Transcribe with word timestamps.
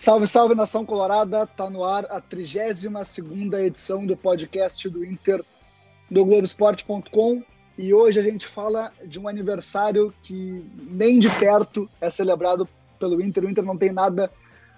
Salve, 0.00 0.26
salve 0.26 0.54
nação 0.54 0.82
colorada! 0.82 1.46
Tá 1.46 1.68
no 1.68 1.84
ar 1.84 2.06
a 2.06 2.22
32 2.22 2.86
edição 3.66 4.06
do 4.06 4.16
podcast 4.16 4.88
do 4.88 5.04
Inter 5.04 5.44
do 6.10 6.24
Globoesporte.com 6.24 7.42
e 7.76 7.92
hoje 7.92 8.18
a 8.18 8.22
gente 8.22 8.46
fala 8.46 8.90
de 9.04 9.20
um 9.20 9.28
aniversário 9.28 10.10
que 10.22 10.64
nem 10.90 11.18
de 11.18 11.28
perto 11.28 11.86
é 12.00 12.08
celebrado 12.08 12.66
pelo 12.98 13.20
Inter. 13.20 13.44
O 13.44 13.50
Inter 13.50 13.62
não 13.62 13.76
tem 13.76 13.92
nada 13.92 14.30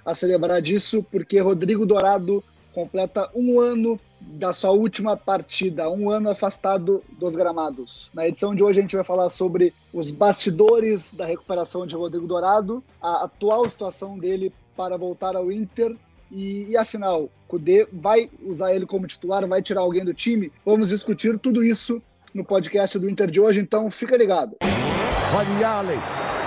a 0.05 0.13
celebrar 0.13 0.61
disso 0.61 1.07
porque 1.09 1.39
Rodrigo 1.39 1.87
Dourado 1.87 2.43
completa 2.75 3.31
um 3.33 3.61
ano 3.61 4.01
da 4.21 4.53
sua 4.53 4.73
última 4.73 5.17
partida, 5.17 5.89
um 5.89 6.11
ano 6.11 6.31
afastado 6.31 7.01
dos 7.17 7.37
gramados. 7.37 8.11
Na 8.13 8.27
edição 8.27 8.57
de 8.57 8.63
hoje 8.65 8.81
a 8.81 8.83
gente 8.83 8.97
vai 8.97 9.05
falar 9.05 9.29
sobre 9.29 9.73
os 9.93 10.11
bastidores 10.11 11.11
da 11.13 11.25
recuperação 11.25 11.87
de 11.87 11.95
Rodrigo 11.95 12.27
Dourado, 12.27 12.83
a 13.01 13.23
atual 13.23 13.71
situação 13.71 14.19
dele 14.19 14.53
para 14.77 14.97
voltar 14.97 15.37
ao 15.37 15.51
Inter 15.51 15.95
e, 16.33 16.67
e 16.71 16.77
afinal, 16.77 17.29
Kudê 17.47 17.87
vai 17.93 18.31
usar 18.43 18.75
ele 18.75 18.87
como 18.87 19.07
titular, 19.07 19.47
vai 19.47 19.61
tirar 19.61 19.83
alguém 19.83 20.05
do 20.05 20.15
time? 20.15 20.51
Vamos 20.65 20.89
discutir 20.89 21.39
tudo 21.39 21.63
isso 21.63 22.03
no 22.33 22.43
podcast 22.43 22.99
do 22.99 23.09
Inter 23.09 23.31
de 23.31 23.39
hoje, 23.39 23.61
então 23.61 23.91
fica 23.91 24.17
ligado. 24.17 24.57
Olha 24.63 25.69
Allen, 25.69 25.99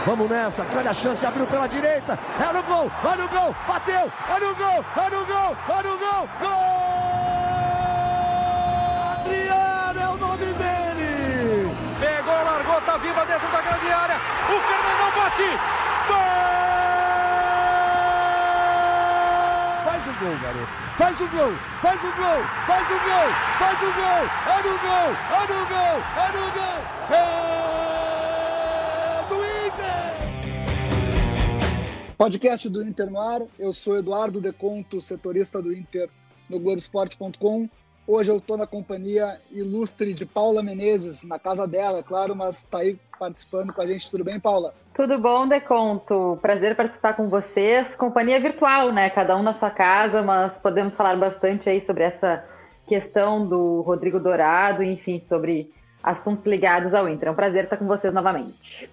vamos 0.04 0.28
nessa, 0.28 0.64
grande 0.66 0.90
a 0.90 0.94
chance, 0.94 1.24
abriu 1.24 1.46
pela 1.46 1.68
direita, 1.68 2.18
é 2.40 2.54
no 2.54 2.64
gol, 2.64 2.92
olha 3.04 3.26
o 3.26 3.30
gol, 3.30 3.56
bateu, 3.68 4.12
olha 4.30 4.50
o 4.50 4.55
gol, 4.55 4.86
olha 4.98 5.20
o 5.20 5.26
gol, 5.26 5.58
olha 5.70 5.94
o 5.94 5.98
gol, 6.00 6.30
gol! 6.40 6.86
Adriano 9.14 10.00
é 10.00 10.08
o 10.10 10.18
nome 10.18 10.46
dele! 10.46 11.70
Pegou, 12.00 12.34
largou, 12.34 12.82
tá 12.82 12.98
viva 12.98 13.26
dentro 13.26 13.52
da 13.52 13.62
grande 13.62 13.88
área, 13.88 14.16
o 14.50 14.60
Fernandão 14.62 15.12
bate, 15.16 15.50
gol! 16.08 16.65
Faz 20.98 21.20
o 21.20 21.28
gol, 21.28 21.46
garoto. 21.46 21.60
Faz 21.82 22.02
o 22.04 22.12
gol, 22.12 22.44
faz 22.68 22.90
o 22.90 23.00
gol, 23.04 23.30
faz 23.60 23.78
o 23.82 23.92
gol, 23.94 24.26
faz 24.44 24.66
o 24.66 24.66
gol. 24.66 24.66
É 24.66 24.68
no 24.68 24.78
gol, 24.80 25.12
é 25.32 25.42
no 25.48 25.60
gol, 25.68 25.98
é 26.18 26.32
no 26.32 26.46
gol. 26.52 26.80
É 27.12 27.24
do 29.30 29.38
Inter. 29.68 30.14
Podcast 32.18 32.70
do 32.70 32.84
Inter 32.84 33.12
no 33.12 33.20
ar. 33.20 33.42
Eu 33.60 33.74
sou 33.74 33.98
Eduardo 33.98 34.42
Deconto, 34.42 35.02
setorista 35.02 35.62
do 35.62 35.74
Inter 35.74 36.10
no 36.50 36.60
Globoesporte.com. 36.60 37.70
Hoje 38.08 38.30
eu 38.30 38.38
estou 38.38 38.56
na 38.56 38.68
companhia 38.68 39.40
ilustre 39.52 40.14
de 40.14 40.28
Paula 40.28 40.62
Menezes, 40.62 41.24
na 41.24 41.40
casa 41.40 41.68
dela, 41.68 42.04
claro, 42.04 42.36
mas 42.36 42.58
está 42.58 42.80
aí 42.80 43.00
participando 43.18 43.74
com 43.74 43.82
a 43.82 43.88
gente. 43.88 44.12
Tudo 44.12 44.24
bem, 44.24 44.40
Paula? 44.40 44.76
Tudo 44.94 45.18
bom, 45.18 45.48
Deconto? 45.48 46.38
Prazer 46.40 46.76
participar 46.76 47.16
com 47.16 47.28
vocês. 47.30 47.96
Companhia 47.96 48.40
virtual, 48.40 48.92
né? 48.92 49.10
Cada 49.10 49.36
um 49.36 49.42
na 49.42 49.56
sua 49.56 49.72
casa, 49.72 50.22
mas 50.22 50.56
podemos 50.58 50.94
falar 50.94 51.18
bastante 51.18 51.68
aí 51.68 51.84
sobre 51.84 52.04
essa 52.04 52.46
questão 52.86 53.48
do 53.48 53.82
Rodrigo 53.82 54.20
Dourado, 54.20 54.84
enfim, 54.84 55.20
sobre 55.28 55.74
assuntos 56.04 56.46
ligados 56.46 56.94
ao 56.94 57.10
Inter. 57.10 57.30
É 57.30 57.32
um 57.32 57.36
prazer 57.36 57.64
estar 57.64 57.78
com 57.78 57.88
vocês 57.88 58.14
novamente. 58.14 58.88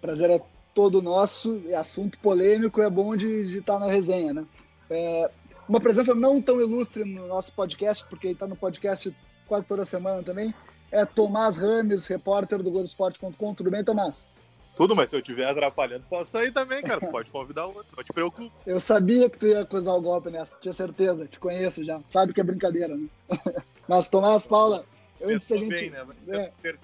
Prazer 0.00 0.30
é 0.30 0.40
todo 0.72 1.02
nosso. 1.02 1.62
É 1.68 1.74
assunto 1.74 2.18
polêmico, 2.18 2.80
é 2.80 2.88
bom 2.88 3.14
de, 3.14 3.46
de 3.46 3.58
estar 3.58 3.78
na 3.78 3.88
resenha, 3.88 4.32
né? 4.32 4.44
É, 4.88 5.30
uma 5.68 5.80
presença 5.80 6.14
não 6.14 6.40
tão 6.40 6.60
ilustre 6.60 7.04
no 7.04 7.26
nosso 7.26 7.52
podcast, 7.52 8.04
porque 8.08 8.28
ele 8.28 8.34
está 8.34 8.46
no 8.46 8.56
podcast 8.56 9.14
quase 9.46 9.66
toda 9.66 9.84
semana 9.84 10.22
também, 10.22 10.54
é 10.90 11.04
Tomás 11.04 11.56
Rames, 11.56 12.06
repórter 12.06 12.62
do 12.62 12.70
Globoesporte.com. 12.70 13.54
Tudo 13.54 13.70
bem, 13.70 13.82
Tomás? 13.82 14.28
Tudo, 14.76 14.96
mas 14.96 15.10
se 15.10 15.16
eu 15.16 15.20
estiver 15.20 15.48
atrapalhando, 15.48 16.04
posso 16.08 16.32
sair 16.32 16.52
também, 16.52 16.82
cara. 16.82 17.00
Pode 17.00 17.30
convidar 17.30 17.66
outro, 17.66 17.86
não 17.96 18.02
te 18.02 18.12
preocupe. 18.12 18.50
Eu 18.66 18.80
sabia 18.80 19.30
que 19.30 19.38
tu 19.38 19.46
ia 19.46 19.60
acusar 19.60 19.94
o 19.94 20.00
golpe 20.00 20.30
nessa, 20.30 20.56
tinha 20.60 20.72
certeza, 20.72 21.26
te 21.26 21.38
conheço 21.38 21.84
já. 21.84 22.00
Sabe 22.08 22.32
que 22.32 22.40
é 22.40 22.44
brincadeira, 22.44 22.96
né? 22.96 23.08
mas, 23.88 24.08
Tomás, 24.08 24.46
Paula, 24.46 24.84
antes 25.22 25.48
da 25.48 25.56
gente. 25.56 25.70
Bem, 25.70 25.90
né? 25.90 26.06
É, 26.28 26.52
é, 26.64 26.76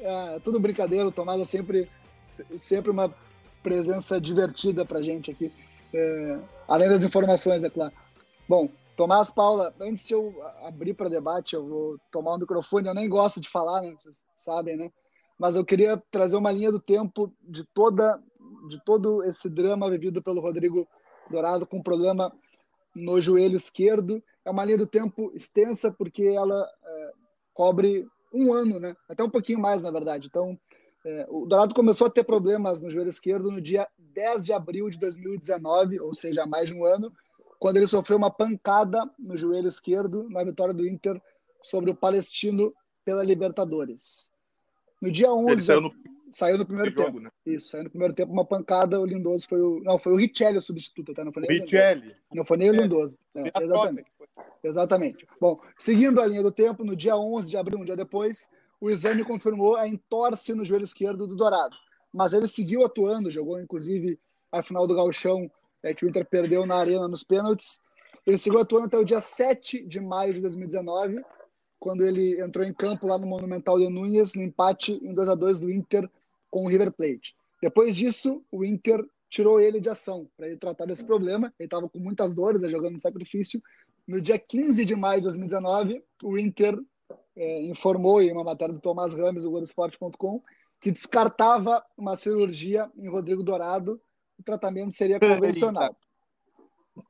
é, 0.00 0.40
tudo 0.40 0.60
brincadeira, 0.60 1.06
o 1.06 1.12
Tomás 1.12 1.40
é 1.40 1.44
sempre, 1.44 1.88
sempre 2.24 2.90
uma 2.90 3.12
presença 3.62 4.20
divertida 4.20 4.84
pra 4.84 5.02
gente 5.02 5.30
aqui. 5.30 5.52
É, 5.92 6.38
além 6.68 6.88
das 6.88 7.04
informações, 7.04 7.64
é 7.64 7.70
claro. 7.70 7.92
Bom, 8.52 8.68
Tomás 8.98 9.30
Paula, 9.30 9.74
antes 9.80 10.06
de 10.06 10.12
eu 10.12 10.34
abrir 10.62 10.92
para 10.92 11.08
debate, 11.08 11.54
eu 11.54 11.66
vou 11.66 11.98
tomar 12.10 12.34
o 12.34 12.38
microfone. 12.38 12.86
Eu 12.86 12.92
nem 12.92 13.08
gosto 13.08 13.40
de 13.40 13.48
falar, 13.48 13.80
né? 13.80 13.94
Vocês 13.98 14.22
sabem, 14.36 14.76
né? 14.76 14.92
Mas 15.38 15.56
eu 15.56 15.64
queria 15.64 15.96
trazer 16.10 16.36
uma 16.36 16.52
linha 16.52 16.70
do 16.70 16.78
tempo 16.78 17.32
de 17.40 17.64
toda, 17.64 18.22
de 18.68 18.78
todo 18.84 19.24
esse 19.24 19.48
drama 19.48 19.88
vivido 19.88 20.22
pelo 20.22 20.42
Rodrigo 20.42 20.86
Dourado 21.30 21.66
com 21.66 21.82
problema 21.82 22.30
no 22.94 23.22
joelho 23.22 23.56
esquerdo. 23.56 24.22
É 24.44 24.50
uma 24.50 24.66
linha 24.66 24.76
do 24.76 24.86
tempo 24.86 25.32
extensa 25.34 25.90
porque 25.90 26.22
ela 26.22 26.68
é, 26.84 27.12
cobre 27.54 28.06
um 28.34 28.52
ano, 28.52 28.78
né? 28.78 28.94
Até 29.08 29.24
um 29.24 29.30
pouquinho 29.30 29.60
mais, 29.60 29.80
na 29.80 29.90
verdade. 29.90 30.26
Então, 30.26 30.60
é, 31.06 31.26
o 31.30 31.46
Dourado 31.46 31.74
começou 31.74 32.06
a 32.06 32.10
ter 32.10 32.22
problemas 32.22 32.82
no 32.82 32.90
joelho 32.90 33.08
esquerdo 33.08 33.50
no 33.50 33.62
dia 33.62 33.88
10 33.98 34.44
de 34.44 34.52
abril 34.52 34.90
de 34.90 34.98
2019, 34.98 36.00
ou 36.00 36.12
seja, 36.12 36.42
há 36.42 36.46
mais 36.46 36.68
de 36.68 36.74
um 36.74 36.84
ano 36.84 37.10
quando 37.62 37.76
ele 37.76 37.86
sofreu 37.86 38.18
uma 38.18 38.28
pancada 38.28 39.08
no 39.16 39.36
joelho 39.36 39.68
esquerdo 39.68 40.28
na 40.28 40.42
vitória 40.42 40.74
do 40.74 40.84
Inter 40.84 41.22
sobre 41.62 41.92
o 41.92 41.94
Palestino 41.94 42.74
pela 43.04 43.22
Libertadores. 43.22 44.28
No 45.00 45.12
dia 45.12 45.32
11, 45.32 45.52
ele 45.52 45.62
saiu 45.62 45.80
no, 45.80 45.92
saiu 46.32 46.58
no 46.58 46.66
primeiro 46.66 46.90
jogo, 46.90 47.06
tempo. 47.06 47.20
Né? 47.20 47.30
Isso, 47.46 47.68
saiu 47.68 47.84
no 47.84 47.90
primeiro 47.90 48.14
tempo 48.14 48.32
uma 48.32 48.44
pancada, 48.44 49.00
o 49.00 49.06
Lindoso 49.06 49.46
foi 49.48 49.60
o 49.60 49.78
não, 49.84 49.96
foi 49.96 50.12
o 50.12 50.16
Richelli 50.16 50.58
o 50.58 50.60
substituto, 50.60 51.14
tá? 51.14 51.24
Não 51.24 51.32
foi 51.32 51.42
nem 51.42 51.56
o 51.56 51.62
Richelli. 51.62 52.16
Não 52.34 52.44
foi 52.44 52.56
nem 52.56 52.70
o 52.70 52.72
Lindoso. 52.72 53.16
É, 53.32 53.52
exatamente. 53.62 54.10
Exatamente. 54.64 55.28
Bom, 55.40 55.60
seguindo 55.78 56.20
a 56.20 56.26
linha 56.26 56.42
do 56.42 56.50
tempo, 56.50 56.82
no 56.82 56.96
dia 56.96 57.16
11 57.16 57.48
de 57.48 57.56
abril, 57.56 57.78
um 57.78 57.84
dia 57.84 57.94
depois, 57.94 58.50
o 58.80 58.90
exame 58.90 59.22
confirmou 59.22 59.76
a 59.76 59.86
entorse 59.86 60.52
no 60.52 60.64
joelho 60.64 60.84
esquerdo 60.84 61.28
do 61.28 61.36
Dourado. 61.36 61.76
Mas 62.12 62.32
ele 62.32 62.48
seguiu 62.48 62.84
atuando, 62.84 63.30
jogou 63.30 63.60
inclusive 63.60 64.18
a 64.50 64.64
final 64.64 64.84
do 64.84 64.96
Gauchão 64.96 65.48
é, 65.82 65.94
que 65.94 66.04
o 66.04 66.08
Inter 66.08 66.24
perdeu 66.24 66.66
na 66.66 66.76
Arena 66.76 67.08
nos 67.08 67.24
pênaltis. 67.24 67.80
Ele 68.26 68.38
seguiu 68.38 68.60
atuando 68.60 68.86
até 68.86 68.98
o 68.98 69.04
dia 69.04 69.20
7 69.20 69.84
de 69.84 70.00
maio 70.00 70.34
de 70.34 70.40
2019, 70.40 71.22
quando 71.78 72.04
ele 72.04 72.40
entrou 72.40 72.64
em 72.64 72.72
campo 72.72 73.06
lá 73.06 73.18
no 73.18 73.26
Monumental 73.26 73.78
de 73.78 73.88
Núñez, 73.88 74.34
no 74.34 74.42
empate 74.42 74.92
em 75.02 75.12
2 75.12 75.28
a 75.28 75.34
2 75.34 75.58
do 75.58 75.70
Inter 75.70 76.08
com 76.50 76.64
o 76.64 76.68
River 76.68 76.92
Plate. 76.92 77.34
Depois 77.60 77.96
disso, 77.96 78.44
o 78.50 78.64
Inter 78.64 79.04
tirou 79.28 79.60
ele 79.60 79.80
de 79.80 79.88
ação 79.88 80.28
para 80.36 80.46
ele 80.46 80.56
tratar 80.56 80.84
desse 80.84 81.04
problema. 81.04 81.52
Ele 81.58 81.66
estava 81.66 81.88
com 81.88 81.98
muitas 81.98 82.34
dores, 82.34 82.60
né, 82.60 82.68
jogando 82.68 82.94
no 82.94 83.00
sacrifício. 83.00 83.60
No 84.06 84.20
dia 84.20 84.38
15 84.38 84.84
de 84.84 84.94
maio 84.94 85.20
de 85.20 85.24
2019, 85.24 86.04
o 86.22 86.38
Inter 86.38 86.78
é, 87.34 87.62
informou 87.62 88.20
em 88.20 88.30
uma 88.30 88.44
matéria 88.44 88.74
do 88.74 88.80
Tomás 88.80 89.14
Rames, 89.14 89.44
do 89.44 89.50
Globoesporte.com, 89.50 90.42
que 90.80 90.90
descartava 90.90 91.82
uma 91.96 92.16
cirurgia 92.16 92.90
em 92.96 93.08
Rodrigo 93.08 93.42
Dourado 93.42 94.00
o 94.42 94.44
tratamento 94.44 94.94
seria 94.94 95.18
convencional. 95.18 95.96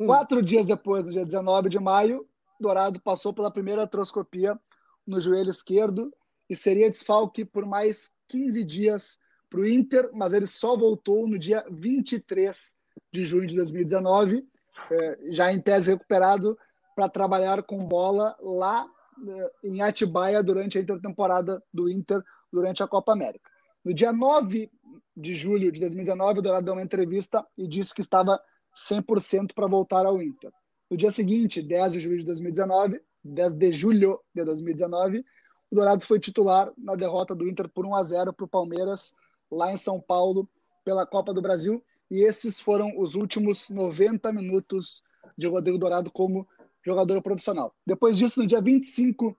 Quatro 0.07 0.43
dias 0.43 0.67
depois, 0.67 1.05
no 1.05 1.11
dia 1.11 1.25
19 1.25 1.69
de 1.69 1.79
maio, 1.79 2.27
Dourado 2.61 3.01
passou 3.01 3.33
pela 3.33 3.51
primeira 3.51 3.83
atroscopia 3.83 4.59
no 5.05 5.21
joelho 5.21 5.51
esquerdo 5.51 6.13
e 6.49 6.55
seria 6.55 6.89
desfalque 6.89 7.45
por 7.45 7.67
mais 7.67 8.13
15 8.29 8.63
dias 8.63 9.19
para 9.51 9.61
o 9.61 9.67
Inter, 9.67 10.11
mas 10.13 10.33
ele 10.33 10.47
só 10.47 10.77
voltou 10.77 11.27
no 11.27 11.39
dia 11.39 11.65
23 11.71 12.77
de 13.13 13.25
junho 13.25 13.47
de 13.47 13.57
2019, 13.57 14.47
é, 14.91 15.19
já 15.31 15.53
em 15.53 15.61
tese 15.61 15.91
recuperado, 15.91 16.57
para 16.95 17.09
trabalhar 17.09 17.63
com 17.63 17.79
bola 17.79 18.37
lá 18.41 18.87
é, 19.27 19.53
em 19.65 19.81
Atibaia 19.81 20.43
durante 20.43 20.79
a 20.79 20.81
intertemporada 20.81 21.63
do 21.73 21.91
Inter, 21.91 22.23
durante 22.53 22.83
a 22.83 22.89
Copa 22.89 23.13
América. 23.13 23.51
No 23.85 23.93
dia 23.93 24.13
9 24.13 24.71
de 25.17 25.35
julho 25.35 25.71
de 25.71 25.81
2019, 25.81 26.39
o 26.39 26.43
Dourado 26.43 26.65
deu 26.65 26.75
uma 26.75 26.83
entrevista 26.83 27.47
e 27.57 27.67
disse 27.67 27.95
que 27.95 28.01
estava 28.01 28.41
100% 28.77 29.53
para 29.55 29.67
voltar 29.67 30.07
ao 30.07 30.23
Inter. 30.23 30.51
No 30.91 30.97
dia 30.97 31.11
seguinte, 31.11 31.63
10 31.63 31.95
de 31.95 32.01
julho 32.01 32.19
de 32.19 32.27
2019, 32.27 33.01
10 33.25 33.55
de 33.55 33.73
julho 33.73 34.21
de 34.35 34.45
2019, 34.45 35.25
o 35.71 35.75
Dourado 35.75 36.05
foi 36.05 36.19
titular 36.19 36.71
na 36.77 36.95
derrota 36.95 37.35
do 37.35 37.49
Inter 37.49 37.69
por 37.69 37.87
1 37.87 37.95
a 37.95 38.03
0 38.03 38.33
para 38.33 38.45
o 38.45 38.49
Palmeiras, 38.49 39.15
lá 39.51 39.73
em 39.73 39.77
São 39.77 40.01
Paulo, 40.01 40.49
pela 40.85 41.07
Copa 41.07 41.33
do 41.33 41.41
Brasil. 41.41 41.83
E 42.11 42.23
esses 42.27 42.61
foram 42.61 42.93
os 42.99 43.15
últimos 43.15 43.69
90 43.71 44.33
minutos 44.33 45.03
de 45.37 45.47
Rodrigo 45.47 45.79
Dourado 45.79 46.11
como 46.11 46.47
jogador 46.85 47.23
profissional. 47.23 47.75
Depois 47.87 48.19
disso, 48.19 48.41
no 48.41 48.47
dia 48.47 48.61
25 48.61 49.37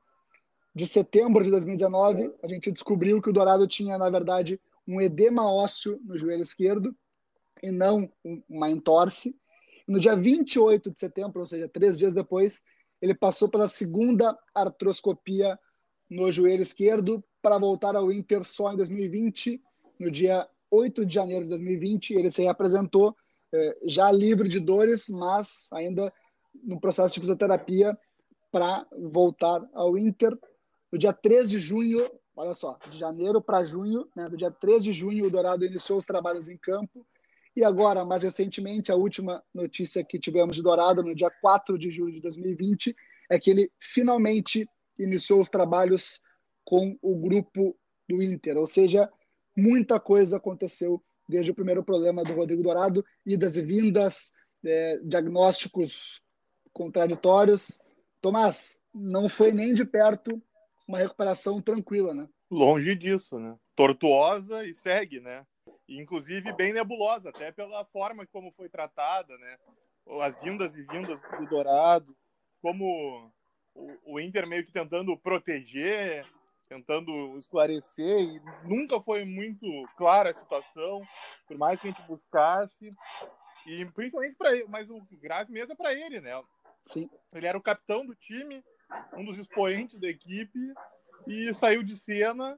de 0.74 0.88
setembro 0.88 1.44
de 1.44 1.52
2019, 1.52 2.32
a 2.42 2.48
gente 2.48 2.72
descobriu 2.72 3.22
que 3.22 3.30
o 3.30 3.34
Dourado 3.34 3.68
tinha, 3.68 3.98
na 3.98 4.10
verdade, 4.10 4.60
um 4.88 5.02
edema 5.02 5.52
ósseo 5.52 6.00
no 6.04 6.18
joelho 6.18 6.44
esquerdo 6.44 6.96
e 7.62 7.72
não 7.72 8.12
uma 8.50 8.70
entorse. 8.70 9.36
No 9.88 10.00
dia 10.00 10.16
28 10.16 10.92
de 10.92 11.00
setembro, 11.00 11.40
ou 11.42 11.46
seja, 11.46 11.68
três 11.68 11.98
dias 11.98 12.14
depois, 12.14 12.62
ele 13.02 13.14
passou 13.14 13.50
pela 13.50 13.68
segunda 13.68 14.38
artroscopia 14.54 15.60
no 16.10 16.32
joelho 16.32 16.62
esquerdo 16.62 17.24
para 17.42 17.58
voltar 17.58 17.96
ao 17.96 18.12
Inter 18.12 18.44
só 18.46 18.72
em 18.72 18.78
2020. 18.78 19.62
No 20.00 20.10
dia 20.10 20.48
8 20.72 21.06
de 21.06 21.14
janeiro 21.14 21.44
de 21.44 21.50
2020, 21.50 22.14
ele 22.14 22.32
se 22.32 22.42
reapresentou 22.42 23.16
é, 23.54 23.78
já 23.84 24.12
livre 24.12 24.48
de 24.48 24.60
dores, 24.60 25.10
mas 25.10 25.68
ainda 25.74 26.12
no 26.64 26.80
processo 26.80 27.16
de 27.16 27.20
fisioterapia 27.20 27.98
para 28.52 28.86
voltar 29.12 29.68
ao 29.74 29.98
Inter. 29.98 30.38
No 30.92 30.98
dia 30.98 31.12
13 31.12 31.50
de 31.52 31.60
junho, 31.60 32.10
olha 32.36 32.54
só, 32.54 32.78
de 32.90 32.98
janeiro 32.98 33.42
para 33.42 33.64
junho, 33.64 34.08
né, 34.16 34.28
do 34.28 34.38
dia 34.38 34.52
13 34.52 34.86
de 34.86 34.94
junho, 34.94 35.26
o 35.26 35.30
Dourado 35.30 35.66
iniciou 35.66 36.00
os 36.00 36.06
trabalhos 36.06 36.50
em 36.50 36.58
campo. 36.58 37.06
E 37.56 37.64
agora, 37.64 38.04
mais 38.04 38.24
recentemente, 38.24 38.92
a 38.92 38.96
última 38.96 39.44
notícia 39.54 40.04
que 40.04 40.20
tivemos 40.20 40.56
de 40.56 40.64
Dourado, 40.64 41.04
no 41.04 41.14
dia 41.14 41.30
4 41.30 41.78
de 41.78 41.92
julho 41.92 42.14
de 42.14 42.22
2020, 42.22 42.96
é 43.30 43.40
que 43.40 43.50
ele 43.52 43.72
finalmente 43.80 44.68
iniciou 44.98 45.42
os 45.42 45.50
trabalhos 45.50 46.20
com 46.66 46.98
o 47.02 47.16
grupo 47.16 47.76
do 48.10 48.22
Inter. 48.22 48.58
Ou 48.58 48.66
seja, 48.66 49.10
muita 49.56 50.00
coisa 50.00 50.38
aconteceu 50.38 51.02
desde 51.30 51.52
o 51.52 51.56
primeiro 51.56 51.84
problema 51.84 52.24
do 52.24 52.34
Rodrigo 52.34 52.64
Dourado, 52.64 53.06
idas 53.26 53.56
e 53.56 53.62
vindas, 53.62 54.34
é, 54.66 55.00
diagnósticos 55.04 56.22
contraditórios. 56.72 57.80
Tomás, 58.20 58.82
não 58.94 59.30
foi 59.30 59.52
nem 59.52 59.74
de 59.74 59.86
perto 59.86 60.42
uma 60.88 60.98
recuperação 60.98 61.62
tranquila, 61.62 62.14
né? 62.14 62.28
Longe 62.50 62.96
disso, 62.96 63.40
né? 63.40 63.58
Tortuosa 63.76 64.66
e 64.66 64.74
segue, 64.74 65.20
né? 65.20 65.46
Inclusive 65.88 66.54
bem 66.54 66.74
nebulosa, 66.74 67.30
até 67.30 67.52
pela 67.52 67.86
forma 67.86 68.26
como 68.28 68.52
foi 68.52 68.70
tratada, 68.70 69.38
né? 69.38 69.58
As 70.22 70.42
vindas 70.42 70.76
e 70.76 70.84
vindas 70.84 71.20
do 71.40 71.48
Dourado, 71.48 72.16
como 72.62 73.32
o, 73.74 74.20
Inter 74.20 74.48
meio 74.48 74.66
que 74.66 74.72
tentando 74.72 75.18
proteger, 75.18 76.26
tentando 76.68 77.38
esclarecer, 77.38 78.20
e 78.20 78.42
nunca 78.64 79.02
foi 79.02 79.24
muito 79.24 79.66
clara 79.98 80.30
a 80.30 80.34
situação, 80.34 81.02
por 81.48 81.58
mais 81.58 81.80
que 81.80 81.88
a 81.88 81.92
gente 81.92 82.08
buscasse. 82.08 82.94
E 83.66 83.86
principalmente 83.92 84.36
para 84.36 84.54
ele, 84.54 84.66
mas 84.68 84.90
o 84.90 85.02
grave 85.14 85.52
mesmo 85.52 85.74
é 85.74 85.76
para 85.76 85.94
ele, 85.94 86.20
né? 86.20 86.32
Sim. 86.88 87.10
Ele 87.32 87.48
era 87.48 87.58
o 87.58 87.62
capitão 87.62 88.06
do 88.06 88.14
time, 88.14 88.64
um 89.18 89.26
dos 89.26 89.38
expoentes 89.38 90.00
da 90.00 90.08
equipe, 90.08 90.60
e 91.28 91.54
saiu 91.54 91.84
de 91.84 91.96
cena, 91.96 92.58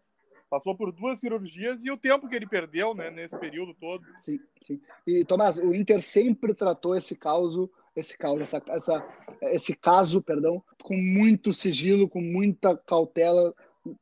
passou 0.49 0.75
por 0.75 0.91
duas 0.91 1.19
cirurgias 1.19 1.83
e 1.83 1.91
o 1.91 1.97
tempo 1.97 2.27
que 2.27 2.35
ele 2.35 2.47
perdeu 2.47 2.93
né, 2.93 3.09
nesse 3.09 3.37
período 3.37 3.73
todo. 3.73 4.03
Sim, 4.19 4.39
sim. 4.61 4.79
E, 5.05 5.25
Tomás, 5.25 5.57
o 5.57 5.73
Inter 5.73 6.01
sempre 6.01 6.53
tratou 6.53 6.95
esse 6.95 7.15
caso, 7.15 7.69
esse 7.95 8.17
caso, 8.17 8.41
essa, 8.41 8.61
essa, 8.69 9.05
esse 9.43 9.75
caso, 9.75 10.21
perdão, 10.21 10.63
com 10.83 10.95
muito 10.95 11.53
sigilo, 11.53 12.09
com 12.09 12.21
muita 12.21 12.77
cautela, 12.77 13.53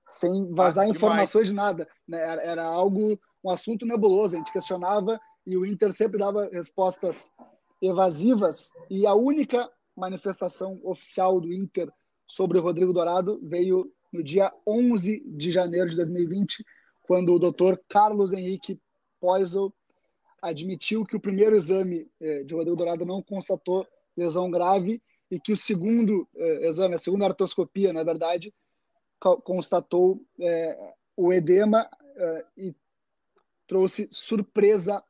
sem 0.09 0.53
vazar 0.53 0.85
ah, 0.85 0.89
informações 0.89 1.47
de 1.47 1.53
nada. 1.53 1.87
Né? 2.07 2.21
Era, 2.21 2.41
era 2.41 2.63
algo, 2.63 3.19
um 3.43 3.49
assunto 3.49 3.85
nebuloso, 3.85 4.35
a 4.35 4.39
gente 4.39 4.53
questionava 4.53 5.19
e 5.45 5.57
o 5.57 5.65
Inter 5.65 5.91
sempre 5.91 6.17
dava 6.17 6.49
respostas 6.51 7.31
evasivas 7.81 8.71
e 8.89 9.05
a 9.05 9.13
única 9.13 9.69
manifestação 9.95 10.79
oficial 10.83 11.39
do 11.41 11.51
Inter 11.51 11.91
sobre 12.27 12.57
o 12.57 12.61
Rodrigo 12.61 12.93
Dourado 12.93 13.39
veio 13.43 13.91
no 14.11 14.23
dia 14.23 14.51
11 14.65 15.23
de 15.25 15.51
janeiro 15.51 15.89
de 15.89 15.95
2020, 15.95 16.63
quando 17.01 17.33
o 17.33 17.39
doutor 17.39 17.81
Carlos 17.89 18.31
Henrique 18.31 18.79
Poisel 19.19 19.73
admitiu 20.41 21.05
que 21.05 21.15
o 21.15 21.19
primeiro 21.19 21.55
exame 21.55 22.07
eh, 22.19 22.43
de 22.43 22.53
Rodrigo 22.53 22.75
Dourado 22.75 23.05
não 23.05 23.23
constatou 23.23 23.87
lesão 24.15 24.51
grave 24.51 25.01
e 25.31 25.39
que 25.39 25.51
o 25.51 25.57
segundo 25.57 26.27
eh, 26.35 26.67
exame, 26.67 26.95
a 26.95 26.99
segunda 26.99 27.25
artroscopia, 27.25 27.93
na 27.93 28.03
verdade, 28.03 28.53
constatou 29.43 30.21
eh, 30.39 30.93
o 31.15 31.31
edema 31.31 31.89
e 32.57 32.75
trouxe 33.65 34.07
surpresa 34.11 35.01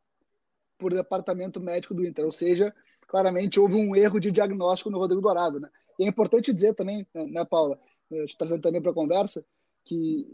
por 0.78 0.94
departamento 0.94 1.60
médico 1.60 1.94
do 1.94 2.06
Inter, 2.06 2.24
ou 2.24 2.32
seja, 2.32 2.74
claramente 3.08 3.60
houve 3.60 3.76
um 3.76 3.96
erro 3.96 4.20
de 4.20 4.32
diagnóstico 4.32 4.90
no 4.90 5.00
Rodrigo 5.00 5.22
Dourado. 5.22 5.60
Né? 5.60 5.70
E 6.00 6.04
é 6.04 6.08
importante 6.08 6.54
dizer 6.54 6.74
também, 6.74 7.08
né, 7.14 7.46
Paula, 7.46 7.80
eh, 8.12 8.26
te 8.26 8.38
trazendo 8.38 8.62
também 8.62 8.82
para 8.82 8.92
a 8.92 8.96
conversa, 8.96 9.46
que 9.86 10.28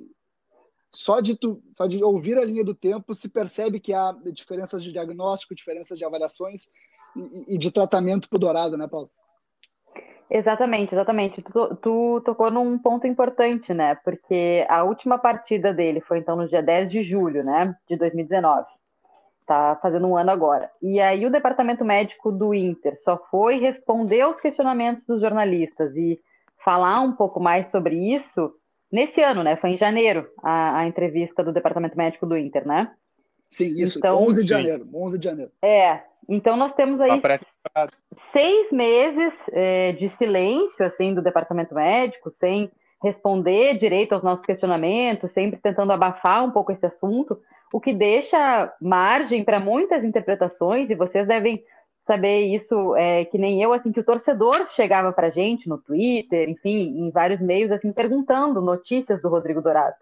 só 0.91 1.19
de, 1.19 1.35
tu, 1.35 1.61
só 1.75 1.85
de 1.85 2.03
ouvir 2.03 2.37
a 2.37 2.45
linha 2.45 2.63
do 2.63 2.73
tempo 2.73 3.13
se 3.13 3.29
percebe 3.29 3.79
que 3.79 3.93
há 3.93 4.15
diferenças 4.33 4.83
de 4.83 4.91
diagnóstico, 4.91 5.55
diferenças 5.55 5.97
de 5.97 6.05
avaliações 6.05 6.67
e, 7.15 7.55
e 7.55 7.57
de 7.57 7.71
tratamento 7.71 8.27
para 8.27 8.37
o 8.37 8.39
Dourado, 8.39 8.77
né, 8.77 8.87
Paulo? 8.87 9.09
Exatamente, 10.31 10.93
exatamente. 10.93 11.41
Tu, 11.41 11.75
tu, 11.77 12.21
tocou 12.23 12.51
num 12.51 12.77
ponto 12.77 13.07
importante, 13.07 13.73
né? 13.73 13.95
Porque 13.95 14.65
a 14.69 14.83
última 14.83 15.17
partida 15.17 15.73
dele 15.73 16.01
foi 16.01 16.19
então 16.19 16.35
no 16.35 16.47
dia 16.47 16.61
10 16.61 16.91
de 16.91 17.03
julho, 17.03 17.43
né? 17.43 17.75
De 17.87 17.97
2019 17.97 18.78
está 19.49 19.75
fazendo 19.81 20.07
um 20.07 20.15
ano 20.15 20.29
agora. 20.29 20.69
E 20.81 20.99
aí 20.99 21.25
o 21.25 21.31
departamento 21.31 21.83
médico 21.83 22.31
do 22.31 22.53
Inter 22.53 22.95
só 23.01 23.17
foi 23.31 23.59
responder 23.59 24.21
aos 24.21 24.39
questionamentos 24.39 25.03
dos 25.05 25.19
jornalistas 25.19 25.95
e 25.95 26.19
falar 26.63 27.01
um 27.01 27.13
pouco 27.13 27.39
mais 27.39 27.71
sobre 27.71 27.95
isso 28.15 28.53
nesse 28.91 29.21
ano, 29.21 29.43
né? 29.43 29.55
Foi 29.55 29.71
em 29.71 29.77
janeiro 29.77 30.27
a, 30.43 30.79
a 30.79 30.87
entrevista 30.87 31.43
do 31.43 31.51
departamento 31.51 31.97
médico 31.97 32.27
do 32.27 32.37
Inter, 32.37 32.67
né? 32.67 32.91
Sim, 33.49 33.79
isso. 33.79 33.97
Então, 33.97 34.17
11 34.17 34.43
de 34.43 34.49
janeiro. 34.49 34.87
11 34.93 35.17
de 35.17 35.25
janeiro. 35.25 35.51
É. 35.63 36.01
Então 36.27 36.55
nós 36.55 36.73
temos 36.75 37.01
aí 37.01 37.19
seis 38.31 38.71
meses 38.71 39.33
é, 39.51 39.93
de 39.93 40.09
silêncio 40.09 40.85
assim 40.85 41.15
do 41.15 41.23
departamento 41.23 41.73
médico, 41.73 42.29
sem 42.29 42.69
responder 43.01 43.79
direito 43.79 44.13
aos 44.13 44.21
nossos 44.23 44.45
questionamentos, 44.45 45.31
sempre 45.31 45.59
tentando 45.59 45.91
abafar 45.91 46.45
um 46.45 46.51
pouco 46.51 46.71
esse 46.71 46.85
assunto 46.85 47.39
o 47.71 47.79
que 47.79 47.93
deixa 47.93 48.73
margem 48.81 49.43
para 49.43 49.59
muitas 49.59 50.03
interpretações, 50.03 50.89
e 50.89 50.95
vocês 50.95 51.27
devem 51.27 51.63
saber 52.05 52.41
isso, 52.41 52.95
é, 52.95 53.25
que 53.25 53.37
nem 53.37 53.61
eu, 53.61 53.71
assim, 53.71 53.91
que 53.91 53.99
o 53.99 54.03
torcedor 54.03 54.67
chegava 54.71 55.11
para 55.11 55.27
a 55.27 55.29
gente 55.29 55.69
no 55.69 55.77
Twitter, 55.77 56.49
enfim, 56.49 56.97
em 56.97 57.11
vários 57.11 57.39
meios, 57.39 57.71
assim, 57.71 57.91
perguntando 57.93 58.59
notícias 58.61 59.21
do 59.21 59.29
Rodrigo 59.29 59.61
Dourado. 59.61 59.95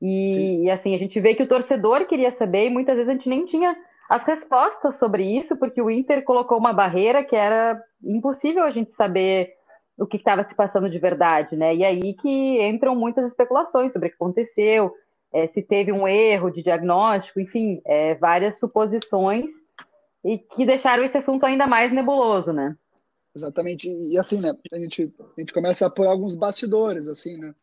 E, 0.00 0.64
e, 0.64 0.70
assim, 0.70 0.94
a 0.94 0.98
gente 0.98 1.18
vê 1.18 1.34
que 1.34 1.42
o 1.42 1.48
torcedor 1.48 2.04
queria 2.04 2.32
saber 2.32 2.66
e 2.66 2.70
muitas 2.70 2.94
vezes 2.96 3.08
a 3.08 3.14
gente 3.14 3.28
nem 3.28 3.46
tinha 3.46 3.74
as 4.08 4.22
respostas 4.24 4.96
sobre 4.96 5.24
isso, 5.24 5.56
porque 5.56 5.80
o 5.80 5.90
Inter 5.90 6.22
colocou 6.22 6.58
uma 6.58 6.72
barreira 6.72 7.24
que 7.24 7.34
era 7.34 7.82
impossível 8.04 8.64
a 8.64 8.70
gente 8.70 8.92
saber 8.92 9.54
o 9.98 10.06
que 10.06 10.16
estava 10.16 10.44
se 10.44 10.54
passando 10.54 10.88
de 10.88 10.98
verdade, 10.98 11.56
né? 11.56 11.74
E 11.74 11.84
aí 11.84 12.14
que 12.14 12.62
entram 12.62 12.94
muitas 12.94 13.26
especulações 13.26 13.92
sobre 13.92 14.08
o 14.08 14.10
que 14.10 14.16
aconteceu, 14.16 14.92
é, 15.32 15.46
se 15.48 15.62
teve 15.62 15.92
um 15.92 16.06
erro 16.06 16.50
de 16.50 16.62
diagnóstico, 16.62 17.40
enfim, 17.40 17.80
é, 17.84 18.14
várias 18.14 18.58
suposições 18.58 19.46
e 20.24 20.38
que 20.38 20.66
deixaram 20.66 21.04
esse 21.04 21.16
assunto 21.16 21.44
ainda 21.44 21.66
mais 21.66 21.92
nebuloso, 21.92 22.52
né? 22.52 22.76
Exatamente. 23.34 23.88
E 23.88 24.18
assim, 24.18 24.40
né? 24.40 24.56
A 24.72 24.78
gente, 24.78 25.12
a 25.36 25.40
gente 25.40 25.52
começa 25.52 25.86
a 25.86 25.90
pôr 25.90 26.06
alguns 26.06 26.34
bastidores, 26.34 27.08
assim, 27.08 27.36
né? 27.36 27.54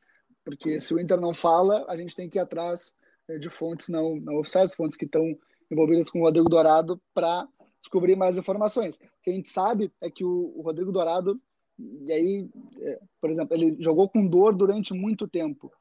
Porque 0.43 0.79
se 0.79 0.93
o 0.93 0.99
Inter 0.99 1.19
não 1.19 1.33
fala, 1.33 1.85
a 1.89 1.97
gente 1.97 2.15
tem 2.15 2.29
que 2.29 2.37
ir 2.37 2.41
atrás 2.41 2.95
é, 3.27 3.37
de 3.37 3.49
fontes 3.49 3.89
não, 3.89 4.15
não 4.17 4.37
oficiais, 4.37 4.75
fontes 4.75 4.97
que 4.97 5.05
estão 5.05 5.35
envolvidas 5.69 6.09
com 6.09 6.19
o 6.19 6.23
Rodrigo 6.23 6.47
Dourado 6.47 7.01
para 7.13 7.47
descobrir 7.81 8.15
mais 8.15 8.37
informações. 8.37 8.95
O 8.95 8.99
que 9.23 9.31
a 9.31 9.33
gente 9.33 9.49
sabe 9.49 9.91
é 9.99 10.09
que 10.09 10.23
o, 10.23 10.53
o 10.55 10.61
Rodrigo 10.61 10.91
Dourado, 10.91 11.41
e 11.79 12.11
aí, 12.11 12.49
é, 12.81 12.99
por 13.19 13.31
exemplo, 13.31 13.55
ele 13.55 13.75
jogou 13.79 14.07
com 14.07 14.25
dor 14.25 14.55
durante 14.55 14.93
muito 14.93 15.27
tempo 15.27 15.71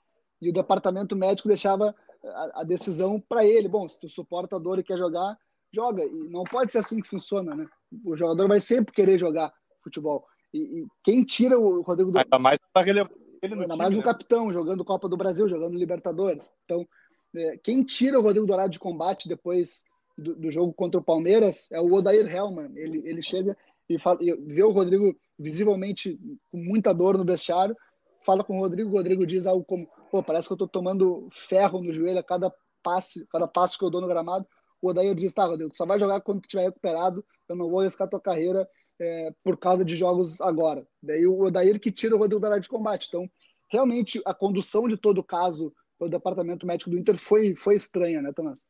e 0.41 0.51
o 0.51 0.53
departamento 0.53 1.17
médico 1.17 1.49
deixava 1.49 1.95
a, 2.25 2.61
a 2.61 2.65
decisão 2.65 3.21
para 3.21 3.45
ele. 3.45 3.69
Bom, 3.69 3.89
se 3.89 3.99
tu 3.99 4.09
suporta 4.09 4.57
a 4.57 4.59
dor 4.59 4.79
e 4.79 4.85
quer 4.85 4.99
jogar, 4.99 5.37
joga. 5.73 6.05
E 6.05 6.29
não 6.29 6.45
pode 6.45 6.73
ser 6.73 6.79
assim 6.79 7.01
que 7.01 7.09
funciona, 7.09 7.55
né? 7.55 7.67
O 8.05 8.17
jogador 8.17 8.49
vai 8.49 8.61
sempre 8.61 8.95
querer 8.95 9.19
jogar 9.19 9.53
futebol. 9.83 10.25
E, 10.53 10.81
e 10.81 10.87
quem 11.03 11.25
tira 11.25 11.59
o 11.59 11.83
Rodrigo 11.83 12.13
do... 12.13 12.19
Ainda 12.19 12.39
mais 12.39 12.59
tá 12.73 12.87
ele 12.87 13.01
Ainda 13.01 13.67
time, 13.67 13.77
mais 13.77 13.95
um 13.95 13.99
né? 13.99 14.03
capitão, 14.03 14.53
jogando 14.53 14.85
Copa 14.85 15.09
do 15.09 15.17
Brasil, 15.17 15.49
jogando 15.49 15.77
Libertadores. 15.77 16.51
Então, 16.65 16.87
é, 17.35 17.59
quem 17.59 17.83
tira 17.85 18.19
o 18.19 18.23
Rodrigo 18.23 18.47
Dourado 18.47 18.71
de 18.71 18.79
combate 18.79 19.29
depois 19.29 19.85
do, 20.17 20.35
do, 20.35 20.51
jogo 20.51 20.73
contra 20.73 20.99
o 20.99 21.05
Palmeiras 21.05 21.71
é 21.71 21.81
o 21.81 21.93
Odair 21.93 22.27
Helman. 22.27 22.71
Ele, 22.75 23.03
ele 23.05 23.23
chega 23.23 23.57
e, 23.89 23.99
fala, 23.99 24.19
e 24.23 24.33
vê 24.35 24.63
o 24.63 24.71
Rodrigo 24.71 25.15
visivelmente 25.39 26.19
com 26.51 26.59
muita 26.59 26.93
dor 26.93 27.19
no 27.19 27.25
vestiário, 27.25 27.77
fala 28.25 28.43
com 28.43 28.57
o 28.57 28.61
Rodrigo, 28.61 28.89
o 28.91 28.93
Rodrigo 28.93 29.27
diz 29.27 29.47
algo 29.47 29.65
como 29.65 29.89
pô, 30.15 30.23
parece 30.23 30.47
que 30.47 30.53
eu 30.53 30.57
tô 30.57 30.69
tomando 30.69 31.29
ferro 31.33 31.83
no 31.83 31.93
joelho 31.93 32.21
a 32.21 32.23
cada 32.23 32.55
passe, 32.85 33.27
cada 33.27 33.49
passo 33.49 33.77
que 33.77 33.85
eu 33.85 33.91
dou 33.91 34.01
no 34.01 34.07
gramado. 34.07 34.47
O 34.81 34.91
Odair 34.91 35.13
diz, 35.13 35.33
tá, 35.33 35.45
Rodrigo, 35.45 35.77
só 35.77 35.85
vai 35.85 35.99
jogar 35.99 36.21
quando 36.21 36.41
estiver 36.41 36.67
recuperado, 36.67 37.25
eu 37.49 37.57
não 37.57 37.69
vou 37.69 37.81
arriscar 37.81 38.09
tua 38.09 38.21
carreira 38.21 38.65
é, 39.01 39.35
por 39.43 39.59
causa 39.59 39.85
de 39.85 39.97
jogos 39.97 40.41
agora. 40.41 40.87
Daí 41.03 41.27
o 41.27 41.41
Odair 41.41 41.81
que 41.81 41.91
tira 41.91 42.15
o 42.15 42.19
Rodrigo 42.19 42.41
da 42.41 42.47
área 42.47 42.61
de 42.61 42.69
combate. 42.69 43.09
Então, 43.09 43.29
realmente, 43.69 44.23
a 44.25 44.33
condução 44.33 44.87
de 44.87 44.97
todo 44.97 45.19
o 45.19 45.25
caso 45.25 45.75
pelo 45.99 46.09
departamento 46.09 46.65
médico 46.65 46.91
do 46.91 46.97
Inter 46.97 47.19
foi, 47.19 47.57
foi 47.57 47.75
estranha, 47.75 48.23
né, 48.23 48.33
Tomás? 48.33 48.63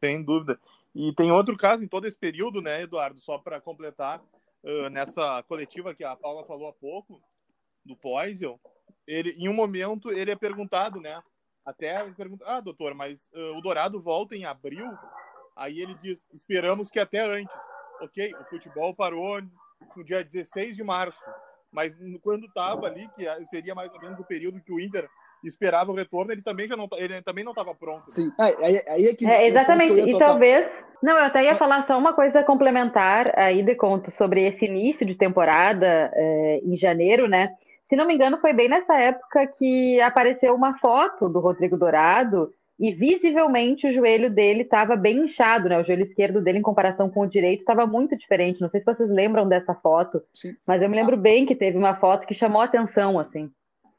Sem 0.00 0.24
dúvida. 0.24 0.58
E 0.94 1.12
tem 1.14 1.30
outro 1.30 1.54
caso 1.54 1.84
em 1.84 1.88
todo 1.88 2.06
esse 2.06 2.16
período, 2.16 2.62
né, 2.62 2.80
Eduardo, 2.80 3.20
só 3.20 3.36
para 3.36 3.60
completar, 3.60 4.24
uh, 4.64 4.88
nessa 4.88 5.42
coletiva 5.42 5.94
que 5.94 6.02
a 6.02 6.16
Paula 6.16 6.46
falou 6.46 6.68
há 6.68 6.72
pouco, 6.72 7.20
do 7.84 7.94
Poisel, 7.94 8.58
ele, 9.06 9.34
em 9.38 9.48
um 9.48 9.52
momento, 9.52 10.10
ele 10.10 10.30
é 10.30 10.36
perguntado, 10.36 11.00
né? 11.00 11.20
Até 11.64 12.02
pergunta, 12.12 12.44
ah, 12.46 12.60
doutor, 12.60 12.94
mas 12.94 13.28
uh, 13.34 13.56
o 13.56 13.60
Dourado 13.60 14.00
volta 14.00 14.34
em 14.34 14.44
abril? 14.44 14.86
Aí 15.56 15.80
ele 15.80 15.94
diz: 15.94 16.24
esperamos 16.32 16.90
que 16.90 16.98
até 16.98 17.20
antes. 17.20 17.54
Ok, 18.00 18.34
o 18.34 18.44
futebol 18.46 18.94
parou 18.94 19.40
no 19.96 20.04
dia 20.04 20.24
16 20.24 20.74
de 20.74 20.82
março, 20.82 21.22
mas 21.70 21.96
quando 22.20 22.46
estava 22.46 22.86
ali, 22.86 23.08
que 23.14 23.24
seria 23.46 23.76
mais 23.76 23.92
ou 23.92 24.00
menos 24.00 24.18
o 24.18 24.24
período 24.24 24.60
que 24.60 24.72
o 24.72 24.80
Inter 24.80 25.08
esperava 25.44 25.92
o 25.92 25.94
retorno, 25.94 26.32
ele 26.32 26.42
também 26.42 26.66
já 26.66 26.76
não 26.76 26.88
ele 26.96 27.22
também 27.22 27.44
não 27.44 27.52
estava 27.52 27.74
pronto. 27.74 28.10
Sim, 28.10 28.32
aí, 28.38 28.82
aí 28.88 29.06
é 29.06 29.14
que 29.14 29.24
é, 29.26 29.46
exatamente. 29.46 30.00
E 30.00 30.18
talvez 30.18 30.68
não, 31.02 31.16
eu 31.16 31.24
até 31.24 31.44
ia 31.44 31.56
falar 31.56 31.84
só 31.84 31.98
uma 31.98 32.12
coisa 32.12 32.42
complementar 32.44 33.36
aí 33.38 33.62
de 33.62 33.74
conto 33.74 34.10
sobre 34.10 34.46
esse 34.46 34.64
início 34.64 35.06
de 35.06 35.16
temporada 35.16 36.10
é, 36.14 36.60
em 36.64 36.76
janeiro, 36.76 37.28
né? 37.28 37.54
Se 37.92 37.96
não 37.96 38.06
me 38.06 38.14
engano, 38.14 38.38
foi 38.40 38.54
bem 38.54 38.70
nessa 38.70 38.96
época 38.96 39.46
que 39.58 40.00
apareceu 40.00 40.54
uma 40.54 40.78
foto 40.78 41.28
do 41.28 41.40
Rodrigo 41.40 41.76
Dourado 41.76 42.50
e 42.80 42.90
visivelmente 42.90 43.86
o 43.86 43.92
joelho 43.92 44.30
dele 44.30 44.62
estava 44.62 44.96
bem 44.96 45.26
inchado, 45.26 45.68
né? 45.68 45.78
O 45.78 45.84
joelho 45.84 46.02
esquerdo 46.02 46.40
dele 46.40 46.58
em 46.58 46.62
comparação 46.62 47.10
com 47.10 47.20
o 47.20 47.28
direito 47.28 47.60
estava 47.60 47.86
muito 47.86 48.16
diferente. 48.16 48.62
Não 48.62 48.70
sei 48.70 48.80
se 48.80 48.86
vocês 48.86 49.10
lembram 49.10 49.46
dessa 49.46 49.74
foto, 49.74 50.22
Sim. 50.32 50.56
mas 50.66 50.80
eu 50.80 50.88
me 50.88 50.96
lembro 50.96 51.18
bem 51.18 51.44
que 51.44 51.54
teve 51.54 51.76
uma 51.76 51.94
foto 51.94 52.26
que 52.26 52.32
chamou 52.32 52.62
atenção, 52.62 53.18
assim 53.18 53.52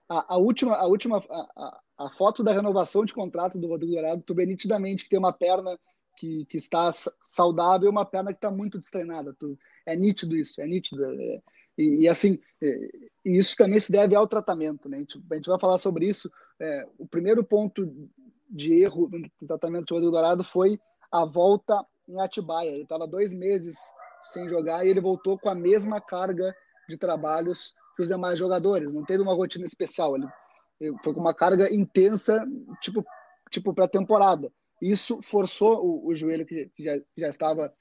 a, 0.10 0.36
a 0.36 0.38
última, 0.38 0.76
a, 0.76 0.86
última 0.86 1.24
a, 1.30 1.82
a, 1.98 2.10
foto 2.12 2.44
da 2.44 2.54
renovação 2.54 3.06
de 3.06 3.14
contrato 3.14 3.58
do 3.58 3.68
Rodrigo 3.68 3.94
Dourado, 3.94 4.24
tu 4.24 4.34
vê 4.34 4.46
nitidamente 4.46 5.04
que 5.04 5.10
tem 5.10 5.20
uma 5.20 5.34
perna 5.34 5.78
que, 6.18 6.46
que 6.46 6.58
está 6.58 6.92
saudável 7.26 7.88
e 7.88 7.92
uma 7.92 8.06
perna 8.06 8.32
que 8.32 8.38
está 8.38 8.52
muito 8.52 8.80
destreinada. 8.80 9.36
Tu, 9.38 9.58
é 9.86 9.96
nítido 9.96 10.36
isso, 10.36 10.62
é 10.62 10.68
nítido. 10.68 11.04
É, 11.06 11.42
e, 11.78 12.02
e, 12.02 12.08
assim, 12.08 12.40
é, 12.62 12.90
e 13.26 13.38
isso 13.38 13.56
também 13.56 13.80
se 13.80 13.92
deve 13.92 14.16
ao 14.16 14.28
tratamento. 14.28 14.88
Né? 14.88 14.98
A, 14.98 15.00
gente, 15.00 15.24
a 15.32 15.36
gente 15.36 15.50
vai 15.50 15.60
falar 15.60 15.78
sobre 15.78 16.08
isso. 16.08 16.32
É, 16.60 16.88
o 16.98 17.08
primeiro 17.08 17.44
ponto 17.44 17.92
de 18.50 18.74
erro 18.82 19.10
no 19.42 19.48
tratamento 19.48 19.88
do 19.88 19.96
Rodrigo 19.96 20.12
Dourado 20.12 20.44
foi 20.44 20.80
a 21.12 21.26
volta 21.26 21.84
em 22.08 22.20
Atibaia. 22.22 22.70
Ele 22.70 22.84
estava 22.84 23.08
dois 23.08 23.34
meses 23.34 23.78
sem 24.22 24.48
jogar 24.48 24.86
e 24.86 24.90
ele 24.90 25.02
voltou 25.02 25.38
com 25.38 25.50
a 25.50 25.56
mesma 25.56 26.00
carga 26.00 26.56
de 26.88 26.98
trabalhos 26.98 27.74
que 27.96 28.04
os 28.04 28.10
demais 28.10 28.38
jogadores. 28.38 28.94
Não 28.94 29.04
teve 29.04 29.24
uma 29.24 29.34
rotina 29.34 29.66
especial. 29.66 30.16
Ele, 30.16 30.28
ele 30.80 30.96
foi 31.04 31.14
com 31.14 31.20
uma 31.20 31.34
carga 31.34 31.74
intensa, 31.74 32.46
tipo, 32.82 33.04
tipo 33.52 33.74
para 33.74 33.88
temporada. 33.88 34.52
Isso 34.82 35.22
forçou 35.24 35.84
o, 35.84 36.08
o 36.08 36.16
joelho 36.16 36.46
que, 36.46 36.70
já, 36.80 37.00
que 37.00 37.22
já 37.22 37.30
estava 37.30 37.74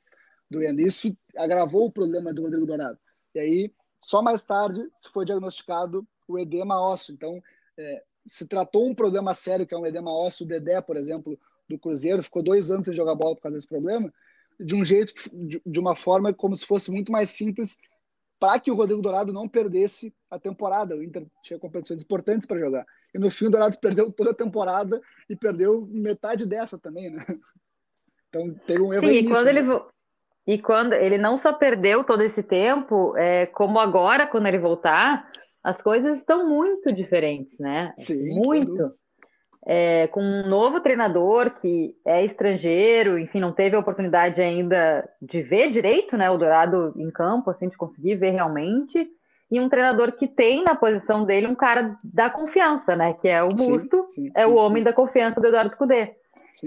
doendo. 0.50 0.80
Isso 0.80 1.14
agravou 1.36 1.86
o 1.86 1.92
problema 1.92 2.32
do 2.32 2.42
Rodrigo 2.42 2.66
Dourado. 2.66 2.98
E 3.34 3.38
aí, 3.38 3.74
só 4.02 4.20
mais 4.20 4.42
tarde, 4.42 4.86
se 4.98 5.08
foi 5.10 5.24
diagnosticado 5.24 6.06
o 6.28 6.38
edema 6.38 6.80
ósseo. 6.80 7.14
Então, 7.14 7.42
é, 7.78 8.02
se 8.26 8.46
tratou 8.46 8.86
um 8.86 8.94
problema 8.94 9.34
sério, 9.34 9.66
que 9.66 9.74
é 9.74 9.78
um 9.78 9.86
edema 9.86 10.12
ósseo. 10.12 10.44
O 10.44 10.48
Dedé, 10.48 10.80
por 10.80 10.96
exemplo, 10.96 11.38
do 11.68 11.78
Cruzeiro, 11.78 12.22
ficou 12.22 12.42
dois 12.42 12.70
anos 12.70 12.86
sem 12.86 12.94
jogar 12.94 13.14
bola 13.14 13.34
por 13.34 13.42
causa 13.42 13.56
desse 13.56 13.68
problema, 13.68 14.12
de 14.58 14.74
um 14.74 14.84
jeito, 14.84 15.14
de, 15.32 15.78
uma 15.78 15.96
forma 15.96 16.32
como 16.32 16.56
se 16.56 16.66
fosse 16.66 16.90
muito 16.90 17.10
mais 17.10 17.30
simples 17.30 17.78
para 18.38 18.58
que 18.58 18.70
o 18.70 18.74
Rodrigo 18.74 19.02
Dourado 19.02 19.32
não 19.32 19.48
perdesse 19.48 20.12
a 20.28 20.38
temporada. 20.38 20.96
O 20.96 21.02
Inter 21.02 21.26
tinha 21.42 21.58
competições 21.58 22.02
importantes 22.02 22.46
para 22.46 22.58
jogar. 22.58 22.84
E 23.14 23.18
no 23.18 23.30
fim 23.30 23.46
o 23.46 23.50
Dourado 23.50 23.78
perdeu 23.80 24.10
toda 24.10 24.30
a 24.30 24.34
temporada 24.34 25.00
e 25.28 25.36
perdeu 25.36 25.86
metade 25.86 26.44
dessa 26.44 26.78
também, 26.78 27.10
né? 27.10 27.24
Então 28.28 28.52
teve 28.66 28.82
um 28.82 28.92
erro 28.92 29.06
Sim, 29.06 29.12
e 29.12 29.28
quando 29.28 29.44
né? 29.44 29.50
ele 29.50 29.62
e 30.46 30.58
quando 30.58 30.92
ele 30.92 31.18
não 31.18 31.38
só 31.38 31.52
perdeu 31.52 32.04
todo 32.04 32.22
esse 32.22 32.42
tempo, 32.42 33.16
é, 33.16 33.46
como 33.46 33.78
agora 33.78 34.26
quando 34.26 34.46
ele 34.46 34.58
voltar, 34.58 35.28
as 35.62 35.80
coisas 35.80 36.18
estão 36.18 36.48
muito 36.48 36.92
diferentes, 36.92 37.58
né? 37.58 37.94
Sim, 37.96 38.40
muito 38.44 38.92
é, 39.64 40.08
com 40.08 40.20
um 40.20 40.46
novo 40.48 40.80
treinador 40.80 41.50
que 41.60 41.94
é 42.04 42.24
estrangeiro, 42.24 43.18
enfim, 43.18 43.38
não 43.40 43.52
teve 43.52 43.76
a 43.76 43.78
oportunidade 43.78 44.40
ainda 44.40 45.08
de 45.20 45.42
ver 45.42 45.70
direito, 45.70 46.16
né, 46.16 46.28
o 46.30 46.38
Dourado 46.38 46.92
em 46.96 47.10
campo, 47.10 47.50
assim, 47.50 47.68
de 47.68 47.76
conseguir 47.76 48.16
ver 48.16 48.30
realmente, 48.30 49.08
e 49.50 49.60
um 49.60 49.68
treinador 49.68 50.12
que 50.12 50.26
tem 50.26 50.64
na 50.64 50.74
posição 50.74 51.24
dele 51.24 51.46
um 51.46 51.54
cara 51.54 51.96
da 52.02 52.28
confiança, 52.28 52.96
né, 52.96 53.14
que 53.14 53.28
é 53.28 53.42
o 53.42 53.48
Busto, 53.48 54.08
sim, 54.14 54.26
sim, 54.26 54.32
é 54.34 54.46
o 54.46 54.54
homem 54.54 54.82
da 54.82 54.92
confiança 54.92 55.40
do 55.40 55.46
Eduardo 55.46 55.76
Cudê. 55.76 56.16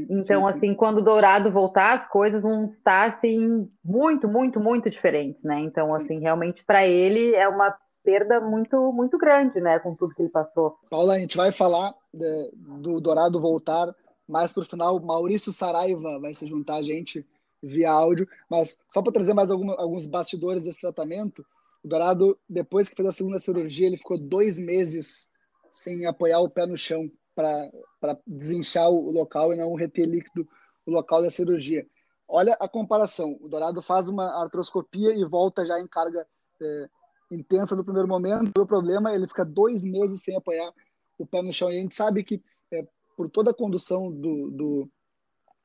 Então, 0.09 0.45
assim, 0.45 0.73
quando 0.73 0.97
o 0.97 1.01
Dourado 1.01 1.51
voltar, 1.51 1.97
as 1.99 2.07
coisas 2.07 2.41
vão 2.41 2.65
estar, 2.65 3.11
assim, 3.11 3.69
muito, 3.83 4.27
muito, 4.27 4.59
muito 4.59 4.89
diferentes, 4.89 5.41
né? 5.43 5.59
Então, 5.59 5.93
assim, 5.93 6.19
realmente, 6.19 6.63
para 6.65 6.85
ele 6.85 7.33
é 7.33 7.47
uma 7.47 7.75
perda 8.03 8.39
muito, 8.39 8.91
muito 8.93 9.17
grande, 9.17 9.59
né, 9.59 9.79
com 9.79 9.95
tudo 9.95 10.13
que 10.13 10.21
ele 10.21 10.29
passou. 10.29 10.77
Paula, 10.89 11.15
a 11.15 11.19
gente 11.19 11.35
vai 11.35 11.51
falar 11.51 11.93
de, 12.13 12.51
do 12.53 13.01
Dourado 13.01 13.41
voltar 13.41 13.93
mais 14.27 14.53
para 14.53 14.61
o 14.61 14.65
final. 14.65 14.99
Maurício 14.99 15.51
Saraiva 15.51 16.19
vai 16.19 16.33
se 16.33 16.45
juntar 16.45 16.75
a 16.75 16.83
gente 16.83 17.25
via 17.61 17.91
áudio, 17.91 18.27
mas 18.47 18.79
só 18.89 19.01
para 19.01 19.11
trazer 19.11 19.33
mais 19.33 19.49
algum, 19.49 19.71
alguns 19.71 20.05
bastidores 20.05 20.65
desse 20.65 20.79
tratamento, 20.79 21.43
o 21.83 21.87
Dourado, 21.87 22.37
depois 22.47 22.87
que 22.87 22.95
fez 22.95 23.07
a 23.07 23.11
segunda 23.11 23.39
cirurgia, 23.39 23.87
ele 23.87 23.97
ficou 23.97 24.19
dois 24.19 24.59
meses 24.59 25.27
sem 25.73 26.05
apoiar 26.05 26.39
o 26.39 26.49
pé 26.49 26.65
no 26.65 26.77
chão 26.77 27.09
para 27.35 28.17
desinchar 28.25 28.89
o 28.89 29.11
local 29.11 29.53
e 29.53 29.57
não 29.57 29.75
reter 29.75 30.07
líquido 30.07 30.47
o 30.85 30.91
local 30.91 31.21
da 31.21 31.29
cirurgia. 31.29 31.85
Olha 32.27 32.55
a 32.59 32.67
comparação. 32.67 33.37
O 33.41 33.49
Dourado 33.49 33.81
faz 33.81 34.09
uma 34.09 34.41
artroscopia 34.41 35.13
e 35.13 35.23
volta 35.25 35.65
já 35.65 35.79
em 35.79 35.87
carga 35.87 36.25
é, 36.61 36.89
intensa 37.31 37.75
no 37.75 37.83
primeiro 37.83 38.07
momento. 38.07 38.59
O 38.59 38.65
problema 38.65 39.13
ele 39.13 39.27
fica 39.27 39.45
dois 39.45 39.83
meses 39.83 40.21
sem 40.21 40.35
apoiar 40.35 40.71
o 41.17 41.25
pé 41.25 41.41
no 41.41 41.53
chão. 41.53 41.71
E 41.71 41.77
a 41.77 41.81
gente 41.81 41.95
sabe 41.95 42.23
que, 42.23 42.41
é, 42.71 42.85
por 43.15 43.29
toda 43.29 43.51
a 43.51 43.53
condução 43.53 44.11
do, 44.11 44.49
do, 44.49 44.89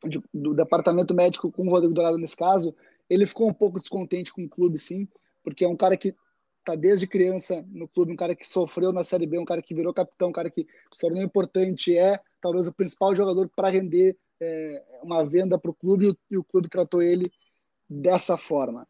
de, 0.05 0.23
do, 0.33 0.55
departamento 0.55 1.15
médico 1.15 1.51
com 1.51 1.67
o 1.67 1.71
Rodrigo 1.71 1.95
Dourado 1.95 2.19
nesse 2.19 2.37
caso, 2.37 2.75
ele 3.09 3.27
ficou 3.27 3.49
um 3.49 3.55
pouco 3.55 3.79
descontente 3.79 4.33
com 4.33 4.45
o 4.45 4.49
clube, 4.49 4.79
sim, 4.79 5.09
porque 5.43 5.65
é 5.65 5.69
um 5.69 5.77
cara 5.77 5.97
que 5.97 6.15
está 6.61 6.75
desde 6.75 7.07
criança 7.07 7.65
no 7.69 7.89
clube, 7.89 8.13
um 8.13 8.17
cara 8.17 8.35
que 8.35 8.49
sofreu 8.49 8.93
na 8.93 9.03
Série 9.03 9.27
B, 9.27 9.39
um 9.39 9.45
cara 9.45 9.63
que 9.63 9.75
virou 9.75 9.93
capitão, 9.93 10.29
um 10.29 10.33
cara 10.33 10.51
que 10.51 10.67
se 10.93 11.01
tornou 11.01 11.23
importante, 11.23 11.97
é 11.97 12.21
talvez 12.41 12.67
o 12.67 12.73
principal 12.73 13.15
jogador 13.15 13.51
para 13.55 13.71
render 13.71 14.17
é, 14.41 14.83
uma 15.03 15.25
venda 15.25 15.59
para 15.59 15.71
o 15.71 15.75
clube 15.75 16.17
e 16.31 16.39
o 16.39 16.45
clube 16.45 16.69
tratou 16.69 17.03
ele 17.03 17.31
dessa 17.89 18.37
forma. 18.37 18.87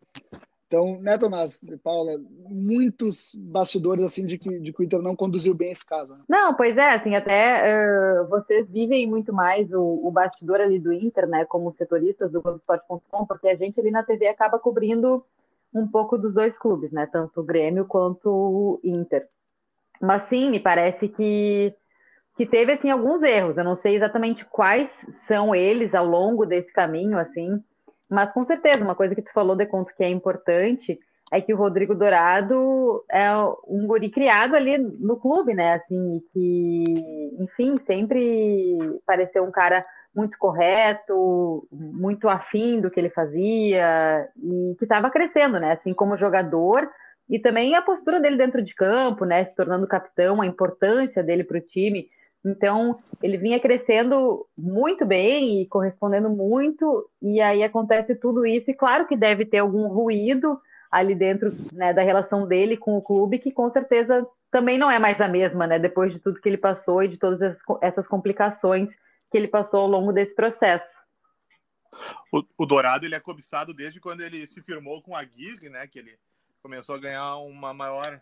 Então, 0.66 1.00
né, 1.00 1.18
Tomás 1.18 1.60
e 1.64 1.76
Paula, 1.78 2.12
muitos 2.48 3.34
bastidores 3.34 4.04
assim 4.04 4.24
de 4.24 4.38
que, 4.38 4.60
de 4.60 4.72
que 4.72 4.80
o 4.80 4.84
Inter 4.84 5.02
não 5.02 5.16
conduziu 5.16 5.52
bem 5.52 5.72
esse 5.72 5.84
caso. 5.84 6.14
Né? 6.14 6.20
Não, 6.28 6.54
pois 6.54 6.76
é, 6.76 6.90
assim, 6.94 7.16
até 7.16 8.22
uh, 8.22 8.28
vocês 8.28 8.70
vivem 8.70 9.04
muito 9.04 9.32
mais 9.32 9.72
o, 9.72 9.82
o, 9.82 10.12
bastidor 10.12 10.60
ali 10.60 10.78
do 10.78 10.92
Inter, 10.92 11.26
né, 11.26 11.44
como 11.44 11.72
setoristas 11.72 12.30
do 12.30 12.40
Globoesporte.com, 12.40 13.26
porque 13.26 13.48
a 13.48 13.56
gente 13.56 13.80
ali 13.80 13.90
na 13.90 14.04
TV 14.04 14.28
acaba 14.28 14.60
cobrindo 14.60 15.24
um 15.72 15.86
pouco 15.86 16.18
dos 16.18 16.34
dois 16.34 16.58
clubes, 16.58 16.90
né, 16.92 17.06
tanto 17.06 17.40
o 17.40 17.44
Grêmio 17.44 17.84
quanto 17.84 18.28
o 18.28 18.80
Inter. 18.84 19.26
Mas 20.00 20.24
sim, 20.24 20.50
me 20.50 20.60
parece 20.60 21.08
que 21.08 21.74
que 22.36 22.46
teve 22.46 22.72
assim 22.72 22.88
alguns 22.88 23.22
erros. 23.22 23.58
Eu 23.58 23.64
não 23.64 23.74
sei 23.74 23.96
exatamente 23.96 24.46
quais 24.46 24.88
são 25.26 25.54
eles 25.54 25.94
ao 25.94 26.06
longo 26.06 26.46
desse 26.46 26.72
caminho, 26.72 27.18
assim. 27.18 27.62
Mas 28.08 28.32
com 28.32 28.46
certeza, 28.46 28.82
uma 28.82 28.94
coisa 28.94 29.14
que 29.14 29.20
tu 29.20 29.30
falou 29.32 29.54
de 29.54 29.66
conto 29.66 29.94
que 29.94 30.02
é 30.02 30.08
importante 30.08 30.98
é 31.30 31.40
que 31.40 31.52
o 31.52 31.56
Rodrigo 31.56 31.94
Dourado 31.94 33.04
é 33.10 33.30
um 33.68 33.86
guri 33.86 34.10
criado 34.10 34.56
ali 34.56 34.78
no 34.78 35.16
clube, 35.16 35.52
né? 35.52 35.74
Assim, 35.74 36.20
que, 36.32 36.84
enfim, 37.38 37.78
sempre 37.86 38.78
pareceu 39.06 39.44
um 39.44 39.50
cara 39.50 39.84
muito 40.14 40.36
correto, 40.38 41.66
muito 41.70 42.28
afim 42.28 42.80
do 42.80 42.90
que 42.90 42.98
ele 42.98 43.10
fazia 43.10 44.28
e 44.36 44.74
que 44.78 44.84
estava 44.84 45.10
crescendo, 45.10 45.60
né? 45.60 45.72
Assim 45.72 45.94
como 45.94 46.16
jogador 46.16 46.88
e 47.28 47.38
também 47.38 47.76
a 47.76 47.82
postura 47.82 48.20
dele 48.20 48.36
dentro 48.36 48.60
de 48.60 48.74
campo, 48.74 49.24
né? 49.24 49.44
Se 49.44 49.54
tornando 49.54 49.86
capitão, 49.86 50.42
a 50.42 50.46
importância 50.46 51.22
dele 51.22 51.44
para 51.44 51.58
o 51.58 51.60
time. 51.60 52.08
Então, 52.44 52.98
ele 53.22 53.36
vinha 53.36 53.60
crescendo 53.60 54.46
muito 54.56 55.04
bem 55.06 55.60
e 55.60 55.66
correspondendo 55.66 56.28
muito, 56.28 57.08
e 57.20 57.40
aí 57.40 57.62
acontece 57.62 58.14
tudo 58.14 58.46
isso, 58.46 58.70
e 58.70 58.74
claro 58.74 59.06
que 59.06 59.14
deve 59.14 59.44
ter 59.44 59.58
algum 59.58 59.88
ruído 59.88 60.58
ali 60.90 61.14
dentro 61.14 61.50
né, 61.72 61.92
da 61.92 62.02
relação 62.02 62.48
dele 62.48 62.76
com 62.76 62.96
o 62.96 63.02
clube, 63.02 63.38
que 63.38 63.52
com 63.52 63.70
certeza 63.70 64.26
também 64.50 64.78
não 64.78 64.90
é 64.90 64.98
mais 64.98 65.20
a 65.20 65.28
mesma, 65.28 65.66
né? 65.66 65.78
Depois 65.78 66.12
de 66.12 66.18
tudo 66.18 66.40
que 66.40 66.48
ele 66.48 66.56
passou 66.56 67.02
e 67.02 67.08
de 67.08 67.18
todas 67.18 67.56
essas 67.80 68.08
complicações 68.08 68.88
que 69.30 69.36
ele 69.36 69.48
passou 69.48 69.80
ao 69.80 69.88
longo 69.88 70.12
desse 70.12 70.34
processo. 70.34 70.88
O, 72.32 72.42
o 72.58 72.66
Dourado 72.66 73.04
ele 73.04 73.14
é 73.14 73.20
cobiçado 73.20 73.74
desde 73.74 74.00
quando 74.00 74.20
ele 74.20 74.46
se 74.46 74.62
firmou 74.62 75.02
com 75.02 75.14
a 75.14 75.20
Aguirre, 75.20 75.68
né? 75.68 75.86
Que 75.86 75.98
ele 75.98 76.18
começou 76.62 76.94
a 76.94 77.00
ganhar 77.00 77.36
uma 77.36 77.72
maior 77.72 78.20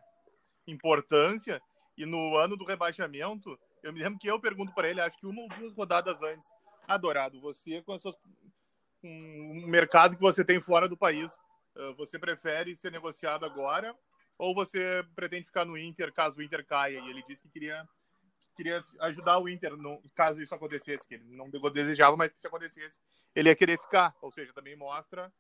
importância 0.67 1.61
e 1.97 2.07
no 2.07 2.37
ano 2.37 2.57
do 2.57 2.65
rebaixamento 2.65 3.59
eu 3.83 3.93
me 3.93 4.01
lembro 4.01 4.19
que 4.19 4.29
eu 4.29 4.41
pergunto 4.41 4.73
para 4.73 4.89
ele, 4.89 5.01
acho 5.01 5.19
que 5.19 5.27
uma 5.27 5.43
ou 5.43 5.49
duas 5.49 5.75
rodadas 5.75 6.21
antes, 6.23 6.49
Adorado, 6.87 7.41
você 7.41 7.83
com, 7.83 7.99
com 7.99 9.63
o 9.65 9.67
mercado 9.67 10.17
que 10.17 10.23
você 10.23 10.45
tem 10.45 10.61
fora 10.61 10.89
do 10.89 10.97
país, 10.97 11.33
eh, 11.77 11.93
você 11.93 12.19
prefere 12.19 12.75
ser 12.75 12.91
negociado 12.91 13.45
agora 13.45 13.95
ou 14.39 14.55
você 14.55 15.05
pretende 15.15 15.47
ficar 15.47 15.65
no 15.65 15.77
Inter 15.77 16.13
caso 16.13 16.39
o 16.39 16.43
Inter 16.43 16.65
caia? 16.65 16.99
E 16.99 17.11
ele 17.11 17.23
disse 17.29 17.43
que 17.43 17.51
queria, 17.51 17.83
que 17.83 17.98
queria 18.59 18.85
ajudar 19.03 19.39
o 19.39 19.49
Inter 19.49 19.77
no, 19.77 20.03
caso 20.17 20.43
isso 20.43 20.53
acontecesse, 20.53 21.07
que 21.07 21.15
ele 21.15 21.25
não 21.37 21.49
desejava, 21.49 22.17
mas 22.17 22.33
que 22.33 22.39
isso 22.39 22.49
acontecesse, 22.49 22.99
ele 23.33 23.49
ia 23.49 23.55
querer 23.55 23.79
ficar. 23.79 24.13
Ou 24.21 24.33
seja, 24.33 24.53
também 24.53 24.75
mostra 24.75 25.33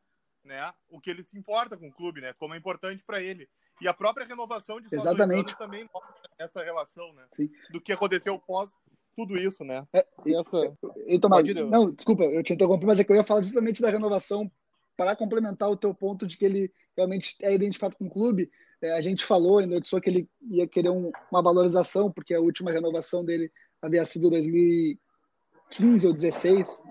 né, 0.45 0.73
o 0.89 1.01
que 1.01 1.11
ele 1.11 1.25
se 1.25 1.37
importa 1.37 1.77
com 1.77 1.89
o 1.89 1.93
clube, 1.93 2.21
né? 2.21 2.33
Como 2.35 2.55
é 2.55 2.57
importante 2.57 3.03
para 3.05 3.21
ele. 3.21 3.49
E 3.81 3.89
a 3.89 3.93
própria 3.93 4.25
renovação 4.25 4.81
de 4.81 4.89
Exatamente. 4.93 5.57
também 5.59 5.89
mostra 5.93 6.31
essa 6.39 6.63
relação, 6.63 7.13
né? 7.13 7.25
Sim. 7.33 7.51
Do 7.71 7.81
que 7.81 7.93
aconteceu 7.93 8.39
pós 8.39 8.77
tudo 9.17 9.37
isso, 9.37 9.65
né? 9.65 9.85
É, 9.93 10.07
e 10.25 10.37
essa... 10.37 10.77
e, 11.09 11.19
Tomás, 11.19 11.45
não, 11.69 11.91
desculpa, 11.91 12.23
eu 12.23 12.43
te 12.45 12.53
interrompi, 12.53 12.87
mas 12.87 13.01
é 13.01 13.05
que 13.05 13.11
eu 13.11 13.17
ia 13.17 13.25
falar 13.25 13.43
justamente 13.43 13.83
da 13.83 13.91
renovação 13.91 14.49
para 14.97 15.17
complementar 15.17 15.69
o 15.69 15.77
teu 15.77 15.93
ponto 15.93 16.25
de 16.25 16.37
que 16.37 16.45
ele 16.45 16.73
realmente 16.97 17.37
é 17.41 17.53
identificado 17.53 17.97
com 17.97 18.07
o 18.07 18.11
clube. 18.11 18.49
É, 18.81 18.93
a 18.93 19.03
gente 19.03 19.25
falou, 19.25 19.59
ainda 19.59 19.81
só 19.85 20.01
que 20.01 20.09
ele 20.09 20.29
ia 20.51 20.67
querer 20.67 20.91
um, 20.91 21.11
uma 21.31 21.43
valorização, 21.43 22.11
porque 22.11 22.35
a 22.35 22.41
última 22.41 22.71
renovação 22.71 23.25
dele 23.25 23.51
havia 23.83 24.05
sido 24.05 24.31
2015 24.31 26.07
ou 26.07 26.13
2016, 26.13 26.83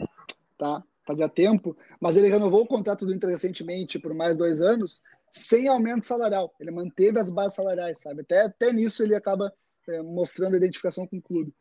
tá? 0.57 0.83
Fazia 1.05 1.29
tempo, 1.29 1.77
mas 2.01 2.17
ele 2.17 2.27
renovou 2.27 2.61
o 2.61 2.67
contrato 2.67 3.05
do 3.05 3.13
Inter 3.13 3.29
recentemente 3.29 3.97
por 3.97 4.13
mais 4.13 4.35
dois 4.35 4.59
anos, 4.59 5.01
sem 5.31 5.69
aumento 5.69 6.05
salarial. 6.05 6.53
Ele 6.59 6.71
manteve 6.71 7.17
as 7.19 7.29
bases 7.29 7.55
salariais, 7.55 7.99
sabe? 7.99 8.21
Até, 8.21 8.41
até 8.41 8.73
nisso 8.73 9.01
ele 9.03 9.15
acaba 9.15 9.53
é, 9.87 10.01
mostrando 10.01 10.55
a 10.55 10.57
identificação 10.57 11.07
com 11.07 11.17
o 11.17 11.21
clube. 11.21 11.53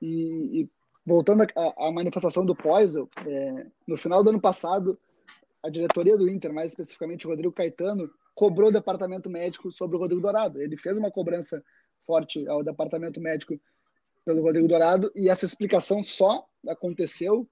E, 0.00 0.62
e 0.62 0.70
voltando 1.04 1.46
à 1.54 1.92
manifestação 1.92 2.44
do 2.44 2.56
Poisel, 2.56 3.08
é, 3.26 3.66
no 3.86 3.98
final 3.98 4.24
do 4.24 4.30
ano 4.30 4.40
passado, 4.40 4.98
a 5.62 5.68
diretoria 5.68 6.16
do 6.16 6.28
Inter, 6.28 6.52
mais 6.52 6.72
especificamente 6.72 7.26
o 7.26 7.30
Rodrigo 7.30 7.52
Caetano, 7.52 8.10
cobrou 8.36 8.68
o 8.68 8.72
departamento 8.72 9.30
médico 9.30 9.72
sobre 9.72 9.96
o 9.96 9.98
Rodrigo 9.98 10.20
Dourado. 10.20 10.60
Ele 10.60 10.76
fez 10.76 10.98
uma 10.98 11.10
cobrança 11.10 11.64
forte 12.04 12.46
ao 12.46 12.62
departamento 12.62 13.18
médico 13.18 13.58
pelo 14.24 14.42
Rodrigo 14.42 14.68
Dourado 14.68 15.10
e 15.16 15.30
essa 15.30 15.46
explicação 15.46 16.04
só 16.04 16.46
aconteceu 16.68 17.48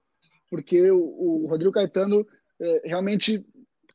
porque 0.49 0.89
o, 0.91 1.43
o 1.43 1.47
Rodrigo 1.47 1.73
Caetano 1.73 2.25
é, 2.61 2.81
realmente 2.85 3.43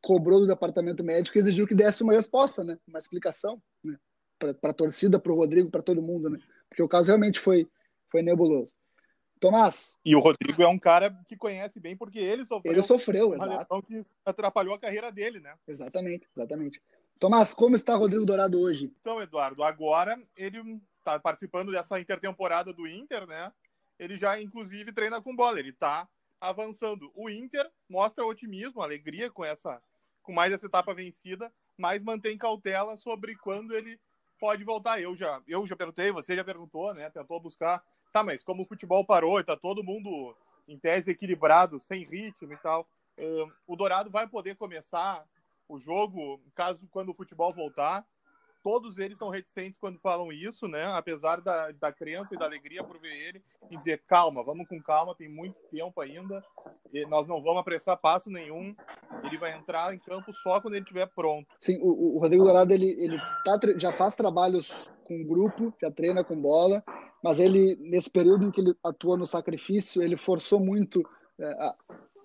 cobrou 0.02 0.40
do 0.40 0.49
departamento 0.49 1.04
médico 1.04 1.38
e 1.38 1.40
exigiu 1.40 1.66
que 1.66 1.75
desse 1.76 2.02
uma 2.02 2.12
resposta, 2.12 2.64
né? 2.64 2.76
uma 2.88 2.99
explicação 2.99 3.62
né? 3.85 3.97
para 4.38 4.70
a 4.70 4.75
torcida, 4.75 5.18
para 5.18 5.32
o 5.32 5.37
Rodrigo, 5.37 5.70
para 5.70 5.82
todo 5.82 6.02
mundo. 6.02 6.28
Né? 6.28 6.38
Porque 6.68 6.82
o 6.82 6.88
caso 6.88 7.09
realmente 7.09 7.38
foi, 7.38 7.68
foi 8.11 8.20
nebuloso. 8.20 8.75
Tomás. 9.40 9.99
E 10.04 10.14
o 10.14 10.20
Rodrigo 10.20 10.62
é 10.62 10.68
um 10.68 10.78
cara 10.78 11.18
que 11.26 11.35
conhece 11.35 11.80
bem 11.80 11.97
porque 11.97 12.18
ele 12.18 12.44
sofreu. 12.44 12.73
Ele 12.73 12.82
sofreu, 12.82 13.35
exato. 13.35 13.82
que 13.82 14.02
atrapalhou 14.25 14.75
a 14.75 14.78
carreira 14.78 15.11
dele, 15.11 15.40
né? 15.40 15.56
Exatamente, 15.66 16.28
exatamente. 16.37 16.80
Tomás, 17.18 17.54
como 17.54 17.75
está 17.75 17.97
o 17.97 17.99
Rodrigo 17.99 18.26
Dourado 18.26 18.61
hoje? 18.61 18.92
Então, 19.00 19.20
Eduardo, 19.20 19.62
agora 19.62 20.18
ele 20.37 20.80
está 20.99 21.18
participando 21.18 21.73
dessa 21.73 21.99
intertemporada 21.99 22.73
do 22.73 22.87
Inter, 22.87 23.26
né? 23.26 23.50
Ele 23.99 24.16
já, 24.16 24.40
inclusive, 24.40 24.92
treina 24.92 25.20
com 25.20 25.35
bola. 25.35 25.59
Ele 25.59 25.70
está 25.70 26.06
avançando. 26.38 27.11
O 27.14 27.28
Inter 27.28 27.68
mostra 27.88 28.25
otimismo, 28.25 28.82
alegria 28.82 29.30
com 29.30 29.44
essa, 29.44 29.82
com 30.23 30.32
mais 30.32 30.52
essa 30.52 30.66
etapa 30.66 30.94
vencida, 30.94 31.50
mas 31.76 32.02
mantém 32.02 32.37
cautela 32.37 32.97
sobre 32.97 33.35
quando 33.37 33.75
ele 33.75 33.99
pode 34.38 34.64
voltar. 34.64 35.00
Eu 35.00 35.16
já, 35.16 35.42
eu 35.47 35.66
já 35.66 35.76
perguntei, 35.76 36.11
você 36.12 36.37
já 36.37 36.44
perguntou, 36.44 36.92
né? 36.94 37.09
Tentou 37.11 37.40
buscar 37.40 37.82
Tá, 38.12 38.25
mas 38.25 38.43
como 38.43 38.62
o 38.62 38.67
futebol 38.67 39.05
parou 39.05 39.38
e 39.38 39.45
tá 39.45 39.57
todo 39.57 39.85
mundo 39.85 40.37
em 40.67 40.79
tese 40.79 41.11
equilibrado, 41.11 41.81
sem 41.81 42.05
ritmo 42.05 42.52
e 42.52 42.57
tal, 42.57 42.87
o 43.67 43.76
Dourado 43.76 44.11
vai 44.11 44.26
poder 44.26 44.57
começar 44.57 45.25
o 45.69 45.79
jogo, 45.79 46.40
caso 46.55 46.81
quando 46.90 47.11
o 47.11 47.14
futebol 47.14 47.52
voltar. 47.52 48.05
Todos 48.62 48.99
eles 48.99 49.17
são 49.17 49.31
reticentes 49.31 49.79
quando 49.79 49.99
falam 49.99 50.31
isso, 50.31 50.69
né? 50.69 50.85
Apesar 50.93 51.40
da, 51.40 51.71
da 51.73 51.90
crença 51.90 52.35
e 52.35 52.38
da 52.38 52.45
alegria 52.45 52.85
por 52.85 52.99
ver 52.99 53.17
ele 53.17 53.43
e 53.71 53.76
dizer 53.76 54.02
calma, 54.07 54.43
vamos 54.43 54.69
com 54.69 54.83
calma, 54.83 55.14
tem 55.14 55.31
muito 55.31 55.57
tempo 55.71 55.99
ainda, 55.99 56.45
nós 57.09 57.26
não 57.26 57.40
vamos 57.40 57.61
apressar 57.61 57.97
passo 57.97 58.29
nenhum. 58.29 58.76
Ele 59.25 59.38
vai 59.38 59.57
entrar 59.57 59.95
em 59.95 59.99
campo 59.99 60.33
só 60.35 60.61
quando 60.61 60.75
ele 60.75 60.82
estiver 60.82 61.06
pronto. 61.06 61.49
Sim, 61.58 61.78
o, 61.80 62.17
o 62.17 62.19
Rodrigo 62.19 62.45
Dourado 62.45 62.73
ele, 62.73 62.91
ele 63.02 63.19
tá, 63.45 63.58
já 63.78 63.93
faz 63.95 64.15
trabalhos 64.15 64.71
com 65.04 65.25
grupo, 65.25 65.73
já 65.80 65.91
treina 65.91 66.23
com 66.23 66.39
bola 66.39 66.84
mas 67.23 67.39
ele 67.39 67.76
nesse 67.76 68.11
período 68.11 68.47
em 68.47 68.50
que 68.50 68.61
ele 68.61 68.75
atuou 68.83 69.17
no 69.17 69.26
sacrifício, 69.26 70.02
ele 70.02 70.17
forçou 70.17 70.61
muito 70.61 71.02
é, 71.39 71.75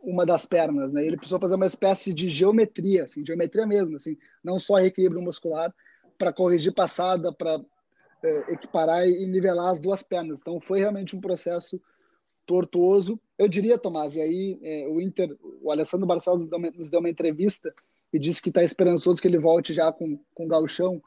uma 0.03 0.25
das 0.25 0.45
pernas, 0.45 0.91
né? 0.93 1.05
Ele 1.05 1.17
precisou 1.17 1.39
fazer 1.39 1.55
uma 1.55 1.65
espécie 1.65 2.13
de 2.13 2.29
geometria, 2.29 3.03
assim, 3.03 3.25
geometria 3.25 3.65
mesmo, 3.65 3.95
assim, 3.95 4.17
não 4.43 4.59
só 4.59 4.79
equilíbrio 4.79 5.21
muscular, 5.21 5.73
para 6.17 6.31
corrigir 6.31 6.73
passada, 6.73 7.33
para 7.33 7.59
é, 8.23 8.53
equiparar 8.53 9.07
e 9.07 9.25
nivelar 9.25 9.69
as 9.69 9.79
duas 9.79 10.03
pernas. 10.03 10.39
Então 10.39 10.59
foi 10.61 10.79
realmente 10.79 11.15
um 11.15 11.21
processo 11.21 11.81
tortuoso. 12.45 13.19
Eu 13.37 13.47
diria, 13.47 13.77
Tomás, 13.77 14.15
e 14.15 14.21
aí 14.21 14.59
é, 14.61 14.87
o 14.87 15.01
Inter, 15.01 15.35
o 15.61 15.71
Alessandro 15.71 16.05
Barcelos 16.05 16.47
nos 16.75 16.89
deu 16.89 16.99
uma 16.99 17.09
entrevista 17.09 17.73
e 18.13 18.19
disse 18.19 18.41
que 18.41 18.49
está 18.49 18.63
esperançoso 18.63 19.21
que 19.21 19.27
ele 19.27 19.39
volte 19.39 19.73
já 19.73 19.91
com, 19.91 20.19
com 20.33 20.45
o 20.45 20.47
Galchão 20.47 21.01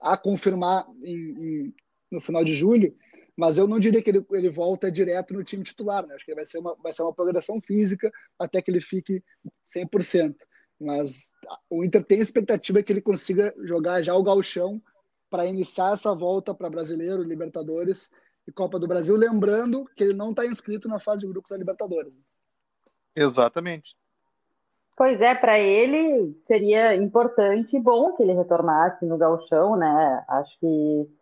a 0.00 0.16
confirmar 0.16 0.86
em, 1.02 1.14
em, 1.14 1.74
no 2.10 2.20
final 2.20 2.44
de 2.44 2.54
julho 2.54 2.94
mas 3.36 3.58
eu 3.58 3.66
não 3.66 3.78
diria 3.78 4.02
que 4.02 4.10
ele, 4.10 4.24
ele 4.32 4.48
volta 4.48 4.90
direto 4.90 5.34
no 5.34 5.44
time 5.44 5.62
titular, 5.62 6.06
né? 6.06 6.14
Acho 6.14 6.24
que 6.24 6.34
vai 6.34 6.46
ser 6.46 6.58
uma, 6.58 6.74
vai 6.76 6.92
ser 6.92 7.02
uma 7.02 7.12
progressão 7.12 7.60
física 7.60 8.10
até 8.38 8.62
que 8.62 8.70
ele 8.70 8.80
fique 8.80 9.22
100%. 9.74 10.34
Mas 10.80 11.30
o 11.68 11.84
Inter 11.84 12.04
tem 12.04 12.18
expectativa 12.18 12.82
que 12.82 12.92
ele 12.92 13.02
consiga 13.02 13.54
jogar 13.64 14.02
já 14.02 14.14
o 14.14 14.22
galchão 14.22 14.80
para 15.28 15.46
iniciar 15.46 15.92
essa 15.92 16.14
volta 16.14 16.54
para 16.54 16.70
Brasileiro, 16.70 17.22
Libertadores 17.22 18.10
e 18.46 18.52
Copa 18.52 18.78
do 18.78 18.86
Brasil, 18.86 19.16
lembrando 19.16 19.84
que 19.96 20.04
ele 20.04 20.14
não 20.14 20.30
está 20.30 20.46
inscrito 20.46 20.88
na 20.88 21.00
fase 21.00 21.26
de 21.26 21.32
grupos 21.32 21.50
da 21.50 21.56
Libertadores. 21.56 22.12
Exatamente. 23.14 23.96
Pois 24.96 25.20
é, 25.20 25.34
para 25.34 25.58
ele 25.58 26.34
seria 26.46 26.94
importante 26.94 27.76
e 27.76 27.80
bom 27.80 28.14
que 28.14 28.22
ele 28.22 28.32
retornasse 28.32 29.04
no 29.04 29.18
galchão, 29.18 29.76
né? 29.76 30.24
Acho 30.26 30.58
que 30.58 31.15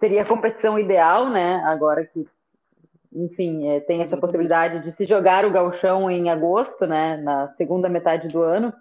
seria 0.00 0.22
a 0.22 0.26
competição 0.26 0.78
ideal, 0.78 1.28
né? 1.28 1.62
Agora 1.66 2.04
que, 2.04 2.26
enfim, 3.12 3.68
é, 3.68 3.80
tem 3.80 4.00
essa 4.00 4.16
possibilidade 4.16 4.80
de 4.80 4.96
se 4.96 5.04
jogar 5.04 5.44
o 5.44 5.52
gauchão 5.52 6.10
em 6.10 6.30
agosto, 6.30 6.86
né? 6.86 7.18
Na 7.18 7.48
segunda 7.56 7.88
metade 7.88 8.26
do 8.28 8.42
ano, 8.42 8.72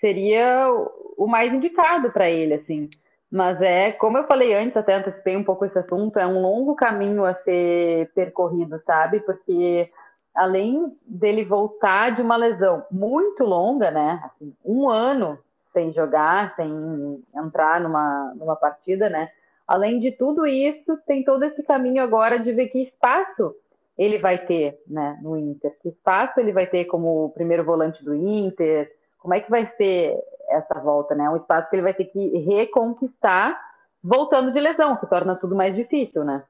seria 0.00 0.70
o 1.16 1.26
mais 1.26 1.52
indicado 1.52 2.12
para 2.12 2.28
ele, 2.30 2.54
assim. 2.54 2.88
Mas 3.30 3.60
é, 3.60 3.92
como 3.92 4.18
eu 4.18 4.26
falei 4.26 4.54
antes, 4.54 4.76
até 4.76 4.94
antecipei 4.94 5.36
um 5.36 5.44
pouco 5.44 5.64
esse 5.64 5.78
assunto, 5.78 6.18
é 6.18 6.26
um 6.26 6.40
longo 6.40 6.74
caminho 6.76 7.24
a 7.24 7.34
ser 7.34 8.10
percorrido, 8.14 8.80
sabe? 8.86 9.20
Porque 9.20 9.90
além 10.34 10.96
dele 11.04 11.44
voltar 11.44 12.14
de 12.14 12.22
uma 12.22 12.36
lesão 12.36 12.84
muito 12.90 13.42
longa, 13.44 13.90
né? 13.90 14.20
Assim, 14.24 14.54
um 14.64 14.88
ano 14.88 15.38
sem 15.72 15.92
jogar, 15.92 16.54
sem 16.56 17.22
entrar 17.34 17.80
numa, 17.80 18.32
numa 18.36 18.56
partida, 18.56 19.08
né? 19.10 19.30
Além 19.68 20.00
de 20.00 20.10
tudo 20.12 20.46
isso, 20.46 20.96
tem 21.06 21.22
todo 21.22 21.44
esse 21.44 21.62
caminho 21.62 22.02
agora 22.02 22.38
de 22.38 22.50
ver 22.52 22.68
que 22.68 22.84
espaço 22.84 23.54
ele 23.98 24.18
vai 24.18 24.46
ter 24.46 24.80
né, 24.86 25.18
no 25.22 25.36
Inter. 25.36 25.76
Que 25.82 25.90
espaço 25.90 26.40
ele 26.40 26.52
vai 26.52 26.66
ter 26.66 26.86
como 26.86 27.30
primeiro 27.30 27.62
volante 27.62 28.02
do 28.02 28.14
Inter? 28.14 28.90
Como 29.18 29.34
é 29.34 29.40
que 29.40 29.50
vai 29.50 29.70
ser 29.76 30.16
essa 30.48 30.80
volta? 30.80 31.14
Né? 31.14 31.28
Um 31.28 31.36
espaço 31.36 31.68
que 31.68 31.76
ele 31.76 31.82
vai 31.82 31.92
ter 31.92 32.06
que 32.06 32.38
reconquistar 32.38 33.60
voltando 34.02 34.52
de 34.52 34.60
lesão, 34.60 34.96
que 34.96 35.06
torna 35.06 35.36
tudo 35.36 35.54
mais 35.54 35.74
difícil, 35.74 36.24
né? 36.24 36.42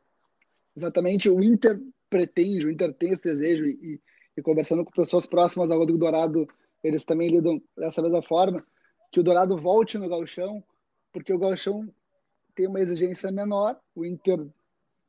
Exatamente. 0.77 1.29
O 1.29 1.43
Inter 1.43 1.81
pretende, 2.09 2.67
o 2.67 2.71
Inter 2.71 2.93
tem 2.95 3.11
esse 3.11 3.25
desejo 3.25 3.65
e, 3.65 4.01
e 4.37 4.43
conversando 4.43 4.85
com 4.85 4.93
pessoas 4.93 5.27
próximas 5.27 5.73
ao 5.73 5.79
Rodrigo 5.79 5.99
Dourado, 5.99 6.47
eles 6.85 7.03
também 7.03 7.31
lidam 7.31 7.61
dessa 7.77 8.01
mesma 8.01 8.23
forma, 8.23 8.63
que 9.11 9.19
o 9.19 9.23
Dourado 9.25 9.57
volte 9.57 9.99
no 9.99 10.09
galchão, 10.09 10.63
porque 11.13 11.33
o 11.33 11.39
galchão 11.39 11.89
tem 12.59 12.67
uma 12.67 12.81
exigência 12.81 13.31
menor. 13.31 13.79
O 13.95 14.05
Inter 14.05 14.45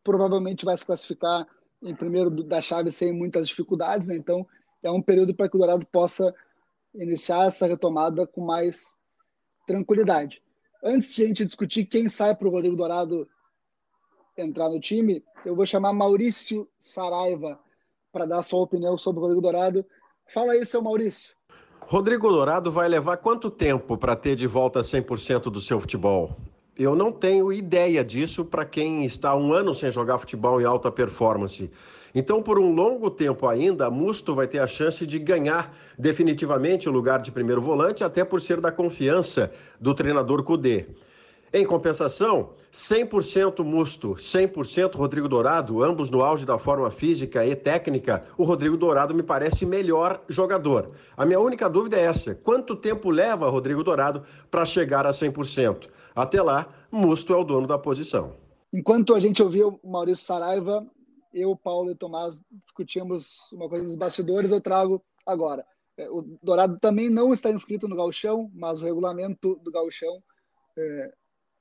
provavelmente 0.04 0.64
vai 0.64 0.78
se 0.78 0.86
classificar 0.86 1.48
em 1.82 1.96
primeiro 1.96 2.30
da 2.30 2.62
chave 2.62 2.92
sem 2.92 3.12
muitas 3.12 3.48
dificuldades, 3.48 4.10
né? 4.10 4.16
então 4.16 4.46
é 4.84 4.92
um 4.92 5.02
período 5.02 5.34
para 5.34 5.50
que 5.50 5.56
o 5.56 5.60
Dourado 5.60 5.84
possa 5.88 6.34
iniciar 6.94 7.48
essa 7.48 7.66
retomada 7.66 8.28
com 8.28 8.46
mais 8.46 8.96
tranquilidade. 9.66 10.44
Antes 10.84 11.16
de 11.16 11.24
a 11.24 11.28
gente 11.28 11.46
discutir 11.46 11.86
quem 11.86 12.08
sai 12.08 12.36
para 12.36 12.48
o 12.48 12.52
Rodrigo 12.52 12.76
Dourado 12.76 13.28
entrar 14.38 14.70
no 14.70 14.80
time, 14.80 15.24
eu 15.44 15.56
vou 15.56 15.66
chamar 15.66 15.92
Maurício 15.92 16.70
Saraiva 16.80 17.60
para 18.12 18.28
dar 18.28 18.44
sua 18.44 18.62
opinião 18.62 18.96
sobre 18.96 19.20
o 19.20 19.22
Rodrigo 19.24 19.42
Dourado. 19.42 19.84
Fala 20.32 20.54
aí, 20.54 20.64
seu 20.66 20.84
Maurício. 20.84 21.34
Rodrigo 21.82 22.30
Dourado 22.30 22.72
vai 22.72 22.88
levar 22.88 23.18
quanto 23.18 23.50
tempo 23.50 23.98
para 23.98 24.16
ter 24.16 24.36
de 24.36 24.46
volta 24.46 24.82
100% 24.82 25.50
do 25.50 25.60
seu 25.60 25.80
futebol? 25.80 26.38
Eu 26.80 26.96
não 26.96 27.12
tenho 27.12 27.52
ideia 27.52 28.02
disso 28.06 28.46
para 28.46 28.64
quem 28.64 29.04
está 29.04 29.36
um 29.36 29.52
ano 29.52 29.76
sem 29.76 29.92
jogar 29.92 30.18
futebol 30.18 30.62
em 30.62 30.64
alta 30.64 30.90
performance. 30.90 31.70
Então, 32.16 32.42
por 32.42 32.58
um 32.58 32.74
longo 32.74 33.12
tempo 33.12 33.50
ainda, 33.50 33.92
Musto 33.92 34.34
vai 34.34 34.48
ter 34.48 34.60
a 34.60 34.66
chance 34.66 35.06
de 35.06 35.20
ganhar 35.20 35.76
definitivamente 35.98 36.88
o 36.88 36.92
lugar 36.94 37.20
de 37.20 37.34
primeiro 37.34 37.62
volante, 37.62 38.02
até 38.02 38.24
por 38.24 38.40
ser 38.40 38.62
da 38.62 38.72
confiança 38.72 39.52
do 39.78 39.94
treinador 39.94 40.42
Cudê. 40.42 40.86
Em 41.52 41.66
compensação, 41.66 42.52
100% 42.72 43.62
Musto, 43.62 44.16
100% 44.16 44.96
Rodrigo 44.96 45.28
Dourado, 45.28 45.84
ambos 45.84 46.10
no 46.10 46.22
auge 46.22 46.46
da 46.46 46.58
forma 46.58 46.90
física 46.90 47.46
e 47.46 47.56
técnica, 47.56 48.24
o 48.38 48.46
Rodrigo 48.46 48.78
Dourado 48.78 49.14
me 49.14 49.22
parece 49.22 49.66
melhor 49.66 50.22
jogador. 50.30 50.92
A 51.18 51.26
minha 51.26 51.42
única 51.42 51.70
dúvida 51.70 51.98
é 51.98 52.04
essa: 52.04 52.36
quanto 52.36 52.74
tempo 52.74 53.10
leva 53.10 53.50
Rodrigo 53.50 53.84
Dourado 53.84 54.24
para 54.50 54.66
chegar 54.66 55.06
a 55.06 55.12
100%? 55.12 55.90
Até 56.16 56.42
lá, 56.42 56.74
Musto 56.92 57.34
é 57.34 57.38
o 57.38 57.44
dono 57.44 57.68
da 57.68 57.78
posição. 57.78 58.38
Enquanto 58.72 59.16
a 59.16 59.20
gente 59.20 59.42
ouviu 59.42 59.80
o 59.82 59.92
Maurício 59.92 60.26
Saraiva, 60.26 60.86
eu, 61.34 61.56
Paulo 61.56 61.92
e 61.92 61.96
Tomás 61.96 62.42
discutimos 62.64 63.52
uma 63.52 63.70
coisa 63.70 63.84
nos 63.84 63.96
bastidores, 63.96 64.52
eu 64.52 64.62
trago 64.62 65.04
agora. 65.26 65.66
É, 65.98 66.10
o 66.10 66.38
Dourado 66.42 66.80
também 66.80 67.10
não 67.10 67.34
está 67.34 67.52
inscrito 67.52 67.88
no 67.88 67.96
Galchão, 67.96 68.50
mas 68.54 68.82
o 68.82 68.86
regulamento 68.86 69.56
do 69.64 69.72
Galchão 69.72 70.22
é, 70.78 71.14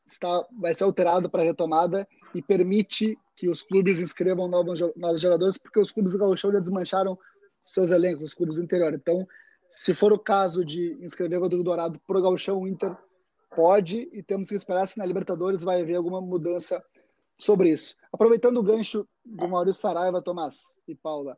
está, 0.07 0.47
vai 0.59 0.75
ser 0.75 0.85
alterado 0.85 1.29
para 1.29 1.43
retomada 1.43 2.07
e 2.35 2.43
permite 2.43 3.19
que 3.37 3.49
os 3.49 3.63
clubes 3.63 3.99
inscrevam 4.01 4.49
novos, 4.49 4.81
novos 4.97 5.21
jogadores, 5.21 5.59
porque 5.59 5.79
os 5.79 5.91
clubes 5.91 6.13
do 6.13 6.19
Gauchão 6.19 6.53
já 6.53 6.59
desmancharam 6.59 7.19
seus 7.65 7.91
elencos, 7.91 8.25
os 8.25 8.35
clubes 8.35 8.57
do 8.57 8.63
interior. 8.63 8.93
Então, 8.95 9.27
se 9.73 9.95
for 9.95 10.13
o 10.13 10.19
caso 10.19 10.65
de 10.65 10.93
inscrever 11.05 11.39
o 11.39 11.43
Rodrigo 11.43 11.63
Dourado 11.63 12.01
para 12.07 12.19
o 12.19 12.23
Gauchão, 12.23 12.63
o 12.63 12.69
Inter 12.69 12.97
pode 13.55 14.09
e 14.13 14.23
temos 14.23 14.49
que 14.49 14.55
esperar 14.55 14.87
se 14.87 14.99
na 14.99 15.07
Libertadores 15.07 15.63
vai 15.63 15.83
haver 15.83 15.97
alguma 15.97 16.21
mudança 16.21 16.83
sobre 17.39 17.71
isso. 17.71 17.95
Aproveitando 18.13 18.59
o 18.59 18.63
gancho 18.63 19.07
do 19.25 19.49
Maurício 19.49 19.81
Saraiva, 19.81 20.23
Tomás 20.23 20.77
e 20.87 20.95
Paula, 20.95 21.37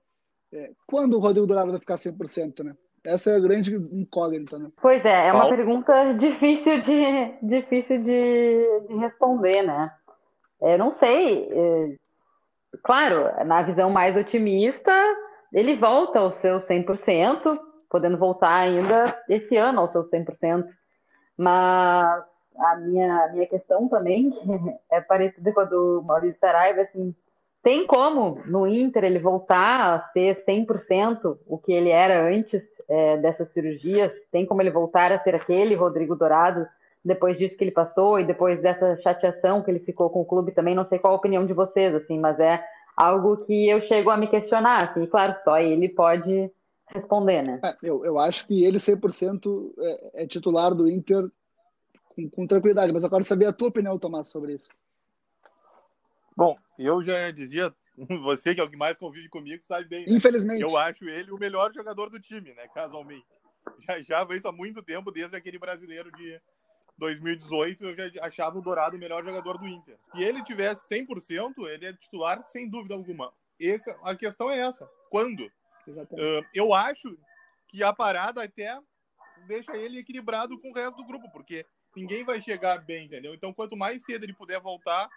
é, 0.52 0.70
quando 0.86 1.14
o 1.14 1.20
Rodrigo 1.20 1.46
Dourado 1.46 1.70
vai 1.70 1.80
ficar 1.80 1.94
100%, 1.94 2.64
né? 2.64 2.74
Essa 3.04 3.30
é 3.30 3.36
a 3.36 3.40
grande 3.40 3.74
incógnita, 3.74 4.58
né? 4.58 4.70
Pois 4.80 5.02
é, 5.04 5.28
é 5.28 5.32
uma 5.32 5.48
pergunta 5.48 6.12
difícil 6.14 6.80
de, 6.80 7.34
difícil 7.42 8.02
de, 8.02 8.86
de 8.88 8.94
responder, 8.96 9.62
né? 9.62 9.90
Eu 10.60 10.78
não 10.78 10.92
sei. 10.92 11.48
É, 11.50 11.96
claro, 12.82 13.44
na 13.46 13.62
visão 13.62 13.88
mais 13.88 14.14
otimista, 14.16 14.92
ele 15.52 15.76
volta 15.76 16.18
ao 16.18 16.32
seu 16.32 16.60
100%, 16.60 17.58
podendo 17.88 18.18
voltar 18.18 18.54
ainda 18.54 19.18
esse 19.28 19.56
ano 19.56 19.80
ao 19.80 19.88
seu 19.88 20.04
100%. 20.08 20.66
Mas 21.40 22.22
a 22.58 22.76
minha, 22.76 23.28
minha 23.32 23.46
questão 23.46 23.88
também 23.88 24.30
é 24.92 25.00
parecida 25.00 25.50
com 25.52 25.60
a 25.60 25.64
do 25.64 26.02
Maurício 26.04 26.38
Saraiva, 26.38 26.82
assim, 26.82 27.14
tem 27.62 27.86
como 27.86 28.42
no 28.44 28.66
Inter 28.66 29.04
ele 29.04 29.18
voltar 29.18 29.80
a 29.80 30.12
ser 30.12 30.44
100% 30.44 31.38
o 31.46 31.56
que 31.56 31.72
ele 31.72 31.88
era 31.88 32.22
antes 32.22 32.62
é, 32.86 33.16
dessas 33.16 33.50
cirurgias? 33.52 34.12
Tem 34.30 34.44
como 34.44 34.60
ele 34.60 34.70
voltar 34.70 35.12
a 35.12 35.18
ser 35.20 35.34
aquele 35.34 35.74
Rodrigo 35.74 36.14
Dourado 36.14 36.66
depois 37.02 37.38
disso 37.38 37.56
que 37.56 37.64
ele 37.64 37.70
passou 37.70 38.20
e 38.20 38.24
depois 38.24 38.60
dessa 38.60 38.98
chateação 38.98 39.62
que 39.62 39.70
ele 39.70 39.80
ficou 39.80 40.10
com 40.10 40.20
o 40.20 40.26
clube 40.26 40.52
também? 40.52 40.74
Não 40.74 40.86
sei 40.86 40.98
qual 40.98 41.14
a 41.14 41.16
opinião 41.16 41.46
de 41.46 41.54
vocês, 41.54 41.94
assim, 41.94 42.18
mas 42.18 42.38
é 42.38 42.62
algo 42.94 43.38
que 43.46 43.66
eu 43.66 43.80
chego 43.80 44.10
a 44.10 44.16
me 44.18 44.26
questionar, 44.26 44.84
assim, 44.84 45.06
claro, 45.06 45.34
só 45.42 45.58
ele 45.58 45.88
pode 45.88 46.50
responder, 46.92 47.42
né? 47.42 47.60
É, 47.62 47.76
eu, 47.82 48.04
eu 48.04 48.18
acho 48.18 48.46
que 48.46 48.64
ele 48.64 48.78
100% 48.78 49.72
é, 49.78 50.22
é 50.22 50.26
titular 50.26 50.74
do 50.74 50.88
Inter 50.88 51.30
com, 52.08 52.28
com, 52.30 52.46
tranquilidade, 52.46 52.92
mas 52.92 53.02
eu 53.02 53.10
quero 53.10 53.24
saber 53.24 53.46
a 53.46 53.52
tua 53.52 53.68
opinião, 53.68 53.98
Tomás, 53.98 54.28
sobre 54.28 54.54
isso. 54.54 54.68
Bom, 56.36 56.56
eu 56.78 57.02
já 57.02 57.30
dizia 57.30 57.74
você 58.22 58.54
que 58.54 58.60
é 58.60 58.64
o 58.64 58.70
que 58.70 58.76
mais 58.76 58.96
convive 58.96 59.28
comigo 59.28 59.62
sabe 59.62 59.88
bem. 59.88 60.06
Né? 60.06 60.12
Infelizmente. 60.14 60.62
Eu 60.62 60.76
acho 60.76 61.08
ele 61.08 61.30
o 61.30 61.38
melhor 61.38 61.72
jogador 61.72 62.10
do 62.10 62.20
time, 62.20 62.52
né? 62.54 62.66
Casualmente. 62.74 63.26
Já, 63.80 64.00
já 64.00 64.26
isso 64.36 64.48
há 64.48 64.52
muito 64.52 64.82
tempo, 64.82 65.12
desde 65.12 65.36
aquele 65.36 65.58
brasileiro 65.58 66.10
de 66.12 66.40
2018, 66.98 67.84
eu 67.84 67.94
já 67.96 68.24
achava 68.26 68.58
o 68.58 68.62
Dourado 68.62 68.96
o 68.96 69.00
melhor 69.00 69.24
jogador 69.24 69.58
do 69.58 69.66
Inter. 69.66 69.96
Se 70.12 70.22
ele 70.22 70.42
tivesse 70.42 70.86
100%, 70.86 71.66
ele 71.68 71.86
é 71.86 71.92
titular 71.92 72.42
sem 72.46 72.68
dúvida 72.68 72.94
alguma. 72.94 73.32
Esse, 73.58 73.94
a 74.02 74.14
questão 74.14 74.50
é 74.50 74.58
essa. 74.58 74.88
Quando? 75.10 75.50
Uh, 75.86 76.46
eu 76.54 76.72
acho 76.74 77.18
que 77.68 77.82
a 77.82 77.92
parada 77.92 78.42
até 78.42 78.78
deixa 79.46 79.76
ele 79.76 79.98
equilibrado 79.98 80.58
com 80.58 80.70
o 80.70 80.74
resto 80.74 80.96
do 80.96 81.06
grupo, 81.06 81.30
porque 81.30 81.66
ninguém 81.96 82.24
vai 82.24 82.40
chegar 82.40 82.78
bem, 82.78 83.06
entendeu? 83.06 83.34
Então, 83.34 83.52
quanto 83.52 83.76
mais 83.76 84.02
cedo 84.02 84.24
ele 84.24 84.32
puder 84.32 84.60
voltar, 84.60 85.08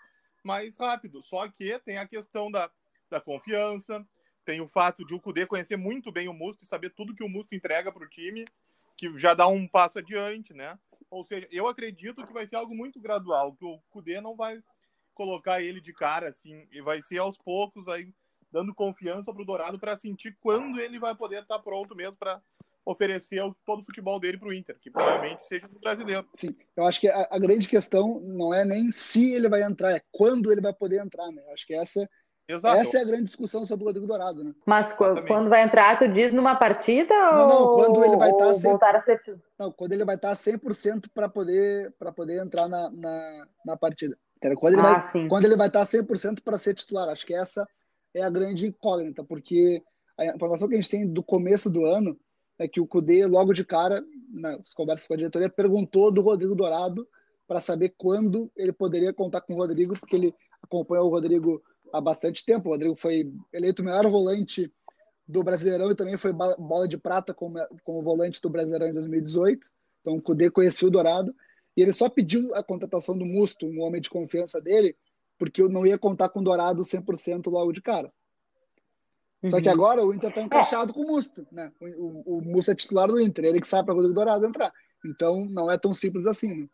mais 0.43 0.77
rápido. 0.77 1.23
Só 1.23 1.47
que 1.47 1.77
tem 1.79 1.97
a 1.97 2.07
questão 2.07 2.51
da, 2.51 2.69
da 3.09 3.19
confiança, 3.19 4.05
tem 4.45 4.61
o 4.61 4.67
fato 4.67 5.05
de 5.05 5.13
o 5.13 5.19
Cudê 5.19 5.45
conhecer 5.45 5.77
muito 5.77 6.11
bem 6.11 6.27
o 6.27 6.33
Musto 6.33 6.63
e 6.63 6.67
saber 6.67 6.91
tudo 6.91 7.15
que 7.15 7.23
o 7.23 7.29
Musto 7.29 7.55
entrega 7.55 7.91
para 7.91 8.03
o 8.03 8.09
time, 8.09 8.45
que 8.97 9.17
já 9.17 9.33
dá 9.33 9.47
um 9.47 9.67
passo 9.67 9.99
adiante, 9.99 10.53
né? 10.53 10.77
Ou 11.09 11.23
seja, 11.23 11.47
eu 11.51 11.67
acredito 11.67 12.25
que 12.25 12.33
vai 12.33 12.45
ser 12.45 12.55
algo 12.55 12.75
muito 12.75 12.99
gradual, 12.99 13.55
que 13.55 13.65
o 13.65 13.79
Cudê 13.89 14.19
não 14.19 14.35
vai 14.35 14.61
colocar 15.13 15.61
ele 15.61 15.79
de 15.79 15.93
cara 15.93 16.29
assim, 16.29 16.67
e 16.71 16.81
vai 16.81 17.01
ser 17.01 17.19
aos 17.19 17.37
poucos, 17.37 17.85
vai 17.85 18.11
dando 18.53 18.73
confiança 18.73 19.33
para 19.33 19.41
o 19.41 19.45
Dourado 19.45 19.79
para 19.79 19.97
sentir 19.97 20.37
quando 20.39 20.79
ele 20.79 20.99
vai 20.99 21.15
poder 21.15 21.41
estar 21.41 21.57
tá 21.57 21.63
pronto 21.63 21.95
mesmo 21.95 22.15
para 22.15 22.39
oferecer 22.85 23.41
todo 23.65 23.81
o 23.81 23.85
futebol 23.85 24.19
dele 24.19 24.37
para 24.37 24.49
o 24.49 24.53
Inter, 24.53 24.77
que 24.79 24.91
provavelmente 24.91 25.43
seja 25.43 25.67
do 25.67 25.79
brasileiro. 25.79 26.27
Sim, 26.35 26.55
eu 26.75 26.85
acho 26.85 26.99
que 26.99 27.07
a, 27.07 27.27
a, 27.31 27.39
grande 27.39 27.67
questão 27.67 28.19
não 28.19 28.53
é 28.53 28.63
nem 28.63 28.91
se 28.91 29.31
ele 29.33 29.49
vai 29.49 29.63
entrar, 29.63 29.93
é 29.93 30.01
quando 30.11 30.51
ele 30.51 30.61
vai 30.61 30.73
poder 30.73 31.01
entrar, 31.01 31.31
né? 31.31 31.41
Acho 31.53 31.65
que 31.65 31.73
essa, 31.73 32.07
Exato. 32.47 32.75
essa 32.75 32.97
é 32.97 33.01
a 33.01 33.05
grande 33.05 33.23
discussão 33.23 33.65
sobre 33.65 33.85
o 33.85 33.87
Rodrigo 33.87 34.05
Dourado, 34.05 34.43
né? 34.43 34.53
Mas 34.65 34.87
Exatamente. 34.87 35.27
quando 35.27 35.49
vai 35.49 35.63
entrar, 35.63 35.97
tu 35.97 36.07
diz 36.09 36.33
numa 36.33 36.55
partida 36.55 37.13
não, 37.13 37.47
ou, 37.47 37.47
não, 37.47 37.85
quando 37.85 38.05
ele 38.05 38.17
vai 38.17 38.31
estar 38.31 38.45
tá 38.47 38.53
100... 38.53 38.69
voltar 38.69 38.95
a 38.97 39.01
ser... 39.01 39.21
Não, 39.57 39.71
quando 39.71 39.93
ele 39.93 40.05
vai 40.05 40.15
estar 40.15 40.33
100% 40.33 41.05
para 41.13 41.29
poder, 41.29 41.93
poder 42.15 42.43
entrar 42.43 42.67
na, 42.67 42.89
na, 42.91 43.47
na 43.65 43.77
partida. 43.77 44.17
Quando 44.57 44.73
ele, 44.73 44.81
ah, 44.81 44.93
vai, 44.99 45.11
sim. 45.11 45.27
quando 45.29 45.45
ele 45.45 45.55
vai 45.55 45.67
estar 45.67 45.83
100% 45.83 46.41
para 46.43 46.57
ser 46.57 46.73
titular. 46.73 47.07
Acho 47.07 47.25
que 47.25 47.33
essa 47.33 47.65
é 48.13 48.21
a 48.21 48.29
grande 48.29 48.67
incógnita, 48.67 49.23
porque 49.23 49.81
a 50.17 50.25
informação 50.25 50.67
que 50.67 50.75
a 50.75 50.77
gente 50.77 50.89
tem 50.89 51.07
do 51.07 51.23
começo 51.23 51.69
do 51.69 51.85
ano 51.85 52.17
é 52.59 52.67
que 52.67 52.79
o 52.79 52.87
Cudê, 52.87 53.25
logo 53.25 53.53
de 53.53 53.65
cara, 53.65 54.03
nas 54.31 54.73
conversas 54.73 55.07
com 55.07 55.13
a 55.13 55.17
diretoria, 55.17 55.49
perguntou 55.49 56.11
do 56.11 56.21
Rodrigo 56.21 56.55
Dourado 56.55 57.07
para 57.47 57.59
saber 57.59 57.93
quando 57.97 58.51
ele 58.55 58.71
poderia 58.71 59.13
contar 59.13 59.41
com 59.41 59.53
o 59.53 59.57
Rodrigo, 59.57 59.97
porque 59.99 60.15
ele 60.15 60.33
acompanhou 60.61 61.07
o 61.07 61.09
Rodrigo 61.09 61.61
há 61.91 61.99
bastante 61.99 62.45
tempo. 62.45 62.69
O 62.69 62.71
Rodrigo 62.71 62.95
foi 62.95 63.31
eleito 63.51 63.81
o 63.81 63.85
melhor 63.85 64.09
volante 64.09 64.71
do 65.27 65.43
Brasileirão 65.43 65.91
e 65.91 65.95
também 65.95 66.17
foi 66.17 66.31
bola 66.31 66.87
de 66.87 66.97
prata 66.97 67.33
como, 67.33 67.57
como 67.83 68.01
volante 68.01 68.41
do 68.41 68.49
Brasileirão 68.49 68.87
em 68.87 68.93
2018. 68.93 69.65
Então 70.01 70.15
o 70.17 70.21
Cudê 70.21 70.49
conhecia 70.49 70.87
o 70.87 70.91
Dourado 70.91 71.33
e 71.75 71.81
ele 71.81 71.91
só 71.91 72.09
pediu 72.09 72.53
a 72.53 72.63
contratação 72.63 73.17
do 73.17 73.25
Musto, 73.25 73.65
um 73.65 73.81
homem 73.81 74.01
de 74.01 74.09
confiança 74.09 74.61
dele, 74.61 74.95
porque 75.43 75.61
eu 75.61 75.67
não 75.67 75.85
ia 75.85 75.97
contar 75.97 76.29
com 76.29 76.39
o 76.39 76.43
Dourado 76.43 76.81
100% 76.83 77.51
logo 77.51 77.73
de 77.73 77.81
cara. 77.81 78.09
Só 79.45 79.59
que 79.59 79.67
uhum. 79.67 79.73
agora 79.73 80.05
o 80.05 80.13
Inter 80.13 80.29
está 80.29 80.41
encaixado 80.41 80.93
com 80.93 81.01
o 81.01 81.07
Musto, 81.07 81.45
né? 81.51 81.69
O, 81.81 81.85
o, 81.85 82.37
o 82.37 82.41
Musto 82.41 82.71
é 82.71 82.75
titular 82.75 83.09
do 83.09 83.19
Inter, 83.19 83.43
ele 83.43 83.59
que 83.59 83.67
sabe 83.67 83.85
para 83.85 83.93
o 83.93 83.97
Rodrigo 83.97 84.15
Dourado 84.15 84.45
entrar. 84.45 84.71
Então 85.05 85.45
não 85.49 85.69
é 85.69 85.77
tão 85.77 85.93
simples 85.93 86.25
assim, 86.25 86.61
né? 86.61 86.67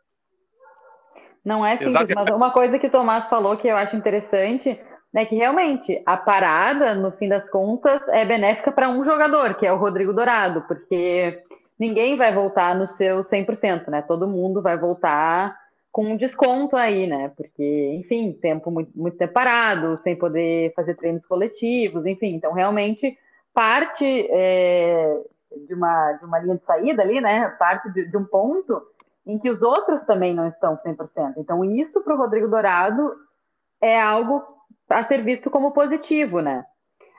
Não 1.43 1.65
é 1.65 1.77
simples, 1.77 1.95
Exato. 1.95 2.13
mas 2.15 2.29
uma 2.29 2.51
coisa 2.51 2.77
que 2.77 2.86
o 2.86 2.91
Tomás 2.91 3.27
falou 3.27 3.58
que 3.58 3.67
eu 3.67 3.75
acho 3.75 3.95
interessante 3.95 4.79
é 5.15 5.25
que 5.25 5.36
realmente 5.36 5.99
a 6.05 6.15
parada, 6.15 6.93
no 6.93 7.12
fim 7.13 7.27
das 7.27 7.49
contas, 7.49 8.08
é 8.10 8.23
benéfica 8.23 8.71
para 8.71 8.88
um 8.88 9.03
jogador, 9.03 9.55
que 9.55 9.65
é 9.65 9.73
o 9.73 9.77
Rodrigo 9.77 10.13
Dourado, 10.13 10.62
porque 10.67 11.41
ninguém 11.79 12.15
vai 12.17 12.32
voltar 12.32 12.75
no 12.75 12.86
seu 12.86 13.23
100%, 13.23 13.88
né? 13.88 14.03
Todo 14.03 14.27
mundo 14.27 14.62
vai 14.62 14.77
voltar 14.77 15.58
com 15.91 16.06
um 16.06 16.17
desconto 16.17 16.75
aí, 16.75 17.08
né? 17.08 17.32
Porque, 17.36 17.95
enfim, 17.95 18.32
tempo 18.34 18.69
muito, 18.69 18.91
muito 18.95 19.17
tempo 19.17 19.34
parado, 19.34 19.99
sem 20.04 20.15
poder 20.15 20.73
fazer 20.75 20.95
treinos 20.95 21.25
coletivos, 21.25 22.06
enfim. 22.06 22.36
Então, 22.36 22.54
realmente, 22.54 23.17
parte 23.54 24.06
é, 24.30 25.21
de, 25.67 25.73
uma, 25.73 26.13
de 26.13 26.25
uma 26.25 26.39
linha 26.39 26.58
de 26.58 26.65
saída 26.65 27.02
ali, 27.02 27.19
né? 27.19 27.49
Parte 27.58 27.91
de, 27.91 28.06
de 28.06 28.17
um 28.17 28.25
ponto 28.25 28.82
em 29.25 29.38
que 29.38 29.49
os 29.49 29.62
outros 29.62 30.02
também 30.06 30.34
não 30.34 30.47
estão 30.47 30.78
100%. 30.78 31.34
Então, 31.38 31.63
isso 31.63 32.02
para 32.02 32.15
o 32.15 32.17
Rodrigo 32.17 32.47
Dourado 32.47 33.13
é 33.82 33.99
algo 33.99 34.43
a 34.89 35.06
ser 35.06 35.23
visto 35.23 35.49
como 35.49 35.71
positivo, 35.71 36.41
né? 36.41 36.65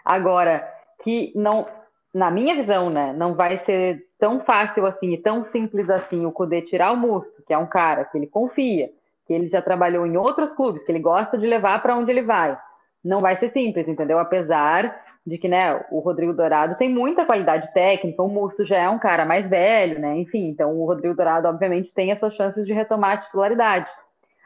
Agora, 0.04 0.68
que 1.02 1.32
não, 1.36 1.66
na 2.12 2.30
minha 2.30 2.54
visão, 2.54 2.90
né, 2.90 3.12
não 3.12 3.34
vai 3.34 3.64
ser 3.64 4.04
tão 4.20 4.40
fácil 4.40 4.86
assim 4.86 5.14
e 5.14 5.18
tão 5.18 5.42
simples 5.44 5.88
assim 5.90 6.26
o 6.26 6.30
Cudê 6.30 6.62
tirar 6.62 6.92
o 6.92 6.96
Musto, 6.96 7.42
que 7.46 7.52
é 7.52 7.58
um 7.58 7.66
cara 7.66 8.04
que 8.04 8.16
ele 8.16 8.26
confia, 8.26 8.90
que 9.26 9.32
ele 9.32 9.48
já 9.48 9.62
trabalhou 9.62 10.06
em 10.06 10.16
outros 10.16 10.52
clubes, 10.52 10.84
que 10.84 10.92
ele 10.92 11.00
gosta 11.00 11.38
de 11.38 11.46
levar 11.46 11.82
para 11.82 11.96
onde 11.96 12.10
ele 12.10 12.22
vai. 12.22 12.56
Não 13.02 13.20
vai 13.20 13.36
ser 13.38 13.50
simples, 13.50 13.88
entendeu? 13.88 14.18
Apesar 14.18 15.02
de 15.26 15.38
que, 15.38 15.48
né, 15.48 15.84
o 15.90 16.00
Rodrigo 16.00 16.32
Dourado 16.32 16.76
tem 16.76 16.88
muita 16.88 17.24
qualidade 17.24 17.72
técnica, 17.72 18.22
o 18.22 18.28
Musto 18.28 18.64
já 18.64 18.76
é 18.78 18.88
um 18.88 18.98
cara 18.98 19.24
mais 19.24 19.48
velho, 19.48 19.98
né? 19.98 20.16
Enfim, 20.16 20.48
então 20.48 20.78
o 20.78 20.86
Rodrigo 20.86 21.14
Dourado, 21.14 21.48
obviamente, 21.48 21.92
tem 21.94 22.12
as 22.12 22.18
suas 22.18 22.34
chances 22.34 22.66
de 22.66 22.72
retomar 22.72 23.12
a 23.12 23.16
titularidade. 23.18 23.88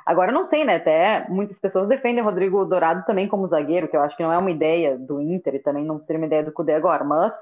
Agora, 0.04 0.30
não 0.30 0.44
sei, 0.44 0.64
né? 0.64 0.76
Até 0.76 1.24
muitas 1.28 1.58
pessoas 1.58 1.88
defendem 1.88 2.20
o 2.20 2.24
Rodrigo 2.24 2.64
Dourado 2.64 3.04
também 3.06 3.26
como 3.26 3.46
zagueiro, 3.46 3.88
que 3.88 3.96
eu 3.96 4.02
acho 4.02 4.16
que 4.16 4.22
não 4.22 4.32
é 4.32 4.38
uma 4.38 4.50
ideia 4.50 4.98
do 4.98 5.20
Inter 5.20 5.54
e 5.54 5.58
também 5.60 5.84
não 5.84 5.98
seria 6.00 6.20
uma 6.20 6.26
ideia 6.26 6.42
do 6.42 6.52
Cudê 6.52 6.74
agora, 6.74 7.02
mas 7.02 7.32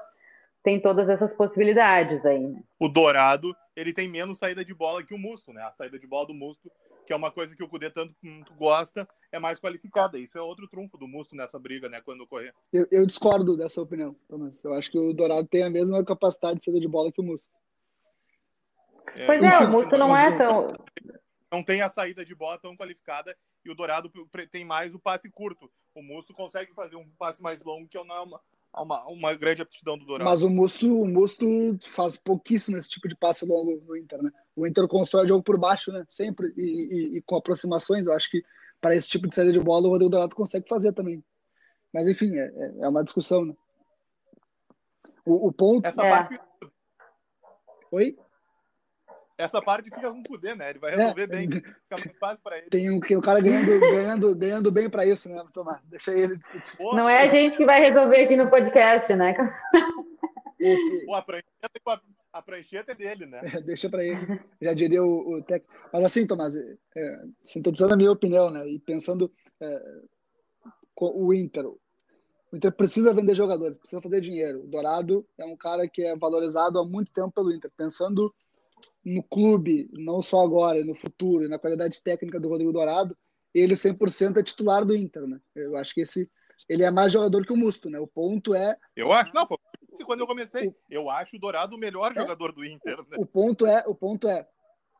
tem 0.63 0.79
todas 0.79 1.09
essas 1.09 1.33
possibilidades 1.33 2.25
aí, 2.25 2.39
né? 2.39 2.61
O 2.79 2.87
Dourado, 2.87 3.55
ele 3.75 3.93
tem 3.93 4.07
menos 4.07 4.39
saída 4.39 4.63
de 4.63 4.73
bola 4.73 5.03
que 5.03 5.13
o 5.13 5.17
Musto, 5.17 5.51
né? 5.51 5.61
A 5.63 5.71
saída 5.71 5.99
de 5.99 6.07
bola 6.07 6.27
do 6.27 6.33
Musto 6.33 6.71
que 7.05 7.13
é 7.13 7.15
uma 7.15 7.31
coisa 7.31 7.55
que 7.55 7.63
o 7.63 7.67
Cudê 7.67 7.89
tanto, 7.89 8.15
tanto 8.21 8.53
gosta, 8.55 9.07
é 9.31 9.39
mais 9.39 9.59
qualificada. 9.59 10.17
Isso 10.17 10.37
é 10.37 10.41
outro 10.41 10.67
trunfo 10.67 10.97
do 10.97 11.07
Musto 11.07 11.35
nessa 11.35 11.59
briga, 11.59 11.89
né, 11.89 12.01
quando 12.01 12.25
correr. 12.27 12.53
Eu, 12.71 12.87
eu 12.91 13.05
discordo 13.05 13.57
dessa 13.57 13.81
opinião, 13.81 14.15
Thomas. 14.27 14.63
Eu 14.63 14.73
acho 14.73 14.89
que 14.89 14.97
o 14.97 15.13
Dourado 15.13 15.47
tem 15.47 15.63
a 15.63 15.69
mesma 15.69 16.03
capacidade 16.03 16.59
de 16.59 16.65
saída 16.65 16.79
de 16.79 16.87
bola 16.87 17.11
que 17.11 17.21
o 17.21 17.23
Musto. 17.23 17.51
É, 19.15 19.25
pois 19.25 19.43
é, 19.43 19.59
o 19.59 19.69
Musto 19.69 19.97
não 19.97 20.15
é 20.15 20.37
tão... 20.37 20.71
Não 21.51 21.63
tem 21.63 21.81
a 21.81 21.89
saída 21.89 22.25
de 22.25 22.33
bola 22.33 22.57
tão 22.57 22.75
qualificada 22.75 23.35
e 23.63 23.69
o 23.69 23.75
Dourado 23.75 24.11
tem 24.51 24.65
mais 24.65 24.95
o 24.95 24.99
passe 24.99 25.29
curto. 25.29 25.71
O 25.93 26.01
Musto 26.01 26.33
consegue 26.33 26.73
fazer 26.73 26.95
um 26.95 27.07
passe 27.11 27.43
mais 27.43 27.63
longo, 27.63 27.87
que 27.87 28.01
não 28.03 28.15
é 28.15 28.21
uma, 28.21 28.41
uma, 28.81 29.05
uma 29.05 29.35
grande 29.35 29.61
aptidão 29.61 29.97
do 29.97 30.05
Dourado. 30.05 30.29
Mas 30.29 30.41
o 30.41 30.49
Musto, 30.49 31.01
o 31.01 31.07
Musto 31.07 31.45
faz 31.93 32.17
pouquíssimo 32.17 32.77
esse 32.77 32.89
tipo 32.89 33.07
de 33.07 33.15
passe 33.15 33.45
longo 33.45 33.79
no 33.85 33.95
Inter, 33.95 34.21
né? 34.21 34.31
O 34.55 34.65
Inter 34.65 34.87
constrói 34.87 35.27
jogo 35.27 35.43
por 35.43 35.57
baixo, 35.57 35.91
né? 35.91 36.03
Sempre, 36.09 36.53
e, 36.57 36.61
e, 36.61 37.17
e 37.17 37.21
com 37.21 37.35
aproximações. 37.35 38.05
Eu 38.05 38.13
acho 38.13 38.29
que 38.31 38.43
para 38.81 38.95
esse 38.95 39.07
tipo 39.07 39.27
de 39.27 39.35
saída 39.35 39.51
de 39.51 39.59
bola 39.59 39.87
o 39.87 39.91
Rodrigo 39.91 40.09
Dourado 40.09 40.35
consegue 40.35 40.67
fazer 40.67 40.91
também. 40.93 41.23
Mas 41.93 42.07
enfim, 42.07 42.35
é, 42.35 42.45
é, 42.45 42.73
é 42.81 42.87
uma 42.87 43.03
discussão, 43.03 43.45
né? 43.45 43.55
O, 45.25 45.47
o 45.47 45.51
ponto. 45.53 45.85
Essa 45.85 46.03
é. 46.03 46.09
parte. 46.09 46.39
Oi? 47.91 48.17
Essa 49.37 49.61
parte 49.61 49.85
fica 49.85 50.11
com 50.11 50.19
o 50.19 50.23
poder, 50.23 50.55
né? 50.55 50.69
Ele 50.69 50.79
vai 50.79 50.95
resolver 50.95 51.23
é, 51.23 51.27
bem, 51.27 51.49
fica 51.49 51.97
muito 51.97 52.17
fácil 52.19 52.39
para 52.43 52.57
ele. 52.57 52.69
Tem 52.69 52.89
um, 52.89 52.97
o 52.97 53.21
cara 53.21 53.41
ganhando, 53.41 53.79
ganhando, 53.79 54.35
ganhando 54.35 54.71
bem 54.71 54.89
para 54.89 55.05
isso, 55.05 55.27
né, 55.27 55.43
Tomás? 55.53 55.81
Deixa 55.85 56.11
ele 56.11 56.37
discutir. 56.37 56.77
Não 56.79 57.09
é 57.09 57.21
a 57.21 57.27
gente 57.27 57.57
que 57.57 57.65
vai 57.65 57.79
resolver 57.79 58.21
aqui 58.21 58.35
no 58.35 58.49
podcast, 58.49 59.13
né? 59.15 59.33
Pô, 61.05 61.15
a 61.15 61.21
prancheta, 61.21 62.01
a 62.31 62.41
prancheta 62.41 62.91
é 62.93 62.95
dele, 62.95 63.25
né? 63.25 63.41
É, 63.53 63.61
deixa 63.61 63.89
para 63.89 64.03
ele. 64.03 64.39
Já 64.61 64.73
diria 64.73 65.03
o, 65.03 65.35
o 65.35 65.43
técnico. 65.43 65.73
Mas 65.91 66.05
assim, 66.05 66.25
Tomás, 66.25 66.55
é, 66.55 67.23
sintetizando 67.43 67.95
a 67.95 67.97
minha 67.97 68.11
opinião, 68.11 68.49
né? 68.49 68.67
E 68.69 68.79
pensando 68.79 69.31
é, 69.59 70.01
o 70.95 71.33
Inter. 71.33 71.65
O 71.65 72.55
Inter 72.55 72.71
precisa 72.71 73.13
vender 73.13 73.35
jogadores, 73.35 73.77
precisa 73.77 74.01
fazer 74.01 74.21
dinheiro. 74.21 74.63
O 74.63 74.67
Dourado 74.67 75.27
é 75.37 75.45
um 75.45 75.57
cara 75.57 75.87
que 75.87 76.03
é 76.03 76.15
valorizado 76.15 76.79
há 76.79 76.85
muito 76.85 77.11
tempo 77.11 77.31
pelo 77.31 77.51
Inter. 77.51 77.71
Pensando 77.75 78.33
no 79.03 79.23
clube, 79.23 79.89
não 79.93 80.21
só 80.21 80.41
agora, 80.41 80.83
no 80.83 80.95
futuro, 80.95 81.45
e 81.45 81.47
na 81.47 81.59
qualidade 81.59 82.01
técnica 82.01 82.39
do 82.39 82.49
Rodrigo 82.49 82.71
Dourado, 82.71 83.17
ele 83.53 83.75
100% 83.75 84.37
é 84.37 84.43
titular 84.43 84.85
do 84.85 84.95
Inter, 84.95 85.27
né? 85.27 85.39
Eu 85.55 85.77
acho 85.77 85.93
que 85.93 86.01
esse 86.01 86.29
ele 86.69 86.83
é 86.83 86.91
mais 86.91 87.11
jogador 87.11 87.45
que 87.45 87.53
o 87.53 87.57
Musto, 87.57 87.89
né? 87.89 87.99
O 87.99 88.07
ponto 88.07 88.53
é 88.55 88.77
Eu 88.95 89.11
acho, 89.11 89.33
não, 89.33 89.45
foi 89.45 89.57
quando 90.05 90.21
eu 90.21 90.27
comecei, 90.27 90.67
o... 90.67 90.75
eu 90.89 91.09
acho 91.09 91.35
o 91.35 91.39
Dourado 91.39 91.75
o 91.75 91.79
melhor 91.79 92.11
é, 92.11 92.15
jogador 92.15 92.51
do 92.51 92.65
Inter, 92.65 92.97
né? 92.97 93.17
O 93.17 93.25
ponto 93.25 93.65
é, 93.65 93.83
o 93.85 93.93
ponto 93.93 94.27
é 94.27 94.47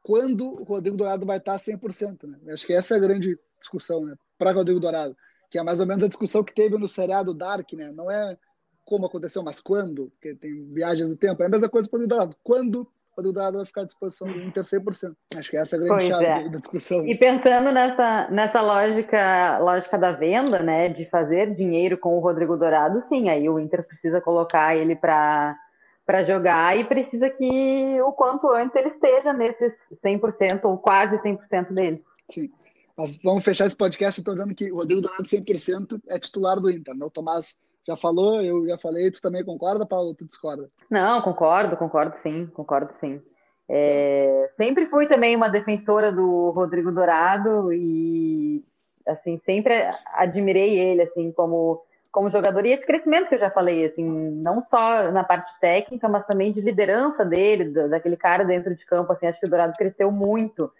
quando 0.04 0.46
o 0.46 0.64
Rodrigo 0.64 0.98
Dourado 0.98 1.26
vai 1.26 1.38
estar 1.38 1.56
100%, 1.56 2.28
né? 2.28 2.40
Eu 2.46 2.54
acho 2.54 2.66
que 2.66 2.74
essa 2.74 2.94
é 2.94 2.98
a 2.98 3.02
grande 3.02 3.40
discussão, 3.60 4.06
né? 4.06 4.16
Para 4.38 4.52
Rodrigo 4.52 4.80
Dourado, 4.80 5.16
que 5.50 5.58
é 5.58 5.64
mais 5.64 5.80
ou 5.80 5.86
menos 5.86 6.04
a 6.04 6.08
discussão 6.08 6.44
que 6.44 6.54
teve 6.54 6.78
no 6.78 6.88
seriado 6.88 7.34
Dark, 7.34 7.72
né? 7.74 7.92
Não 7.92 8.12
é 8.12 8.38
como 8.86 9.06
aconteceu, 9.06 9.42
mas 9.42 9.60
quando, 9.60 10.10
porque 10.12 10.36
tem 10.36 10.66
viagens 10.74 11.10
no 11.10 11.16
tempo, 11.16 11.42
é 11.42 11.46
a 11.46 11.50
mesma 11.50 11.70
coisa 11.70 11.90
para 11.90 12.00
o 12.00 12.08
Dourado. 12.08 12.36
Quando 12.44 12.92
o 13.18 13.24
Dourado 13.24 13.58
vai 13.58 13.66
ficar 13.66 13.82
à 13.82 13.86
disposição 13.86 14.28
do 14.28 14.42
Inter 14.42 14.64
100%. 14.64 15.16
Acho 15.36 15.52
que 15.52 15.58
essa 15.58 15.76
é 15.76 15.78
a 15.78 15.80
grande 15.82 15.96
pois 15.96 16.08
chave 16.08 16.26
é. 16.26 16.50
da 16.50 16.58
discussão. 16.58 17.06
E 17.06 17.16
pensando 17.16 17.72
nessa, 17.72 18.28
nessa 18.30 18.62
lógica, 18.62 19.58
lógica 19.60 19.98
da 19.98 20.12
venda, 20.12 20.60
né, 20.60 20.90
de 20.90 21.06
fazer 21.10 21.56
dinheiro 21.56 21.98
com 21.98 22.18
o 22.18 22.20
Rodrigo 22.20 22.58
Dourado, 22.58 23.04
sim, 23.08 23.30
aí 23.30 23.48
o 23.48 23.60
Inter 23.60 23.86
precisa 23.86 24.22
colocar 24.22 24.76
ele 24.76 24.96
para 24.96 25.58
para 26.06 26.26
jogar 26.26 26.78
e 26.78 26.84
precisa 26.84 27.30
que 27.30 28.02
o 28.02 28.12
quanto 28.12 28.52
antes 28.52 28.76
ele 28.76 28.90
esteja 28.90 29.32
nesses 29.32 29.72
100% 30.04 30.66
ou 30.66 30.78
quase 30.78 31.18
100% 31.20 31.74
dele. 31.74 32.04
Sim. 32.30 32.52
Mas 32.98 33.18
vamos 33.24 33.44
fechar 33.44 33.68
esse 33.68 33.76
podcast 33.76 34.20
então 34.20 34.34
dizendo 34.34 34.54
que 34.54 34.70
o 34.70 34.76
Rodrigo 34.76 35.00
Dourado 35.02 35.24
100% 35.24 36.02
é 36.10 36.20
titular 36.20 36.60
do 36.60 36.70
Inter, 36.70 36.94
né? 36.94 37.06
O 37.06 37.10
Tomás 37.10 37.58
já 37.86 37.98
falou, 37.98 38.42
eu 38.42 38.68
já 38.68 38.78
falei, 38.78 39.12
tu 39.12 39.22
também 39.22 39.44
concorda, 39.44 39.86
Paulo? 39.86 40.16
Tu 40.16 40.26
discorda? 40.26 40.70
Não, 40.90 41.22
concordo, 41.22 41.76
concordo 41.76 42.18
sim, 42.18 42.48
concordo 42.48 42.94
sim. 43.00 43.22
É, 43.70 44.50
sempre 44.58 44.88
fui 44.88 45.08
também 45.08 45.36
uma 45.36 45.50
defensora 45.50 46.12
do 46.12 46.50
Rodrigo 46.52 46.92
Dourado 46.92 47.72
e 47.72 48.64
assim 49.08 49.40
sempre 49.46 49.74
admirei 50.14 50.78
ele 50.78 51.04
assim 51.04 51.32
como 51.32 51.82
como 52.12 52.30
jogador 52.30 52.66
e 52.66 52.72
esse 52.72 52.86
crescimento 52.86 53.28
que 53.28 53.36
eu 53.36 53.40
já 53.40 53.50
falei 53.50 53.86
assim 53.86 54.04
não 54.04 54.62
só 54.64 55.12
na 55.12 55.24
parte 55.24 55.52
técnica 55.60 56.10
mas 56.10 56.26
também 56.26 56.52
de 56.52 56.62
liderança 56.62 57.24
dele 57.26 57.72
daquele 57.90 58.18
cara 58.18 58.44
dentro 58.44 58.76
de 58.76 58.86
campo 58.86 59.12
assim 59.14 59.28
acho 59.28 59.40
que 59.40 59.46
o 59.46 59.50
Dourado 59.50 59.74
cresceu 59.78 60.12
muito 60.12 60.72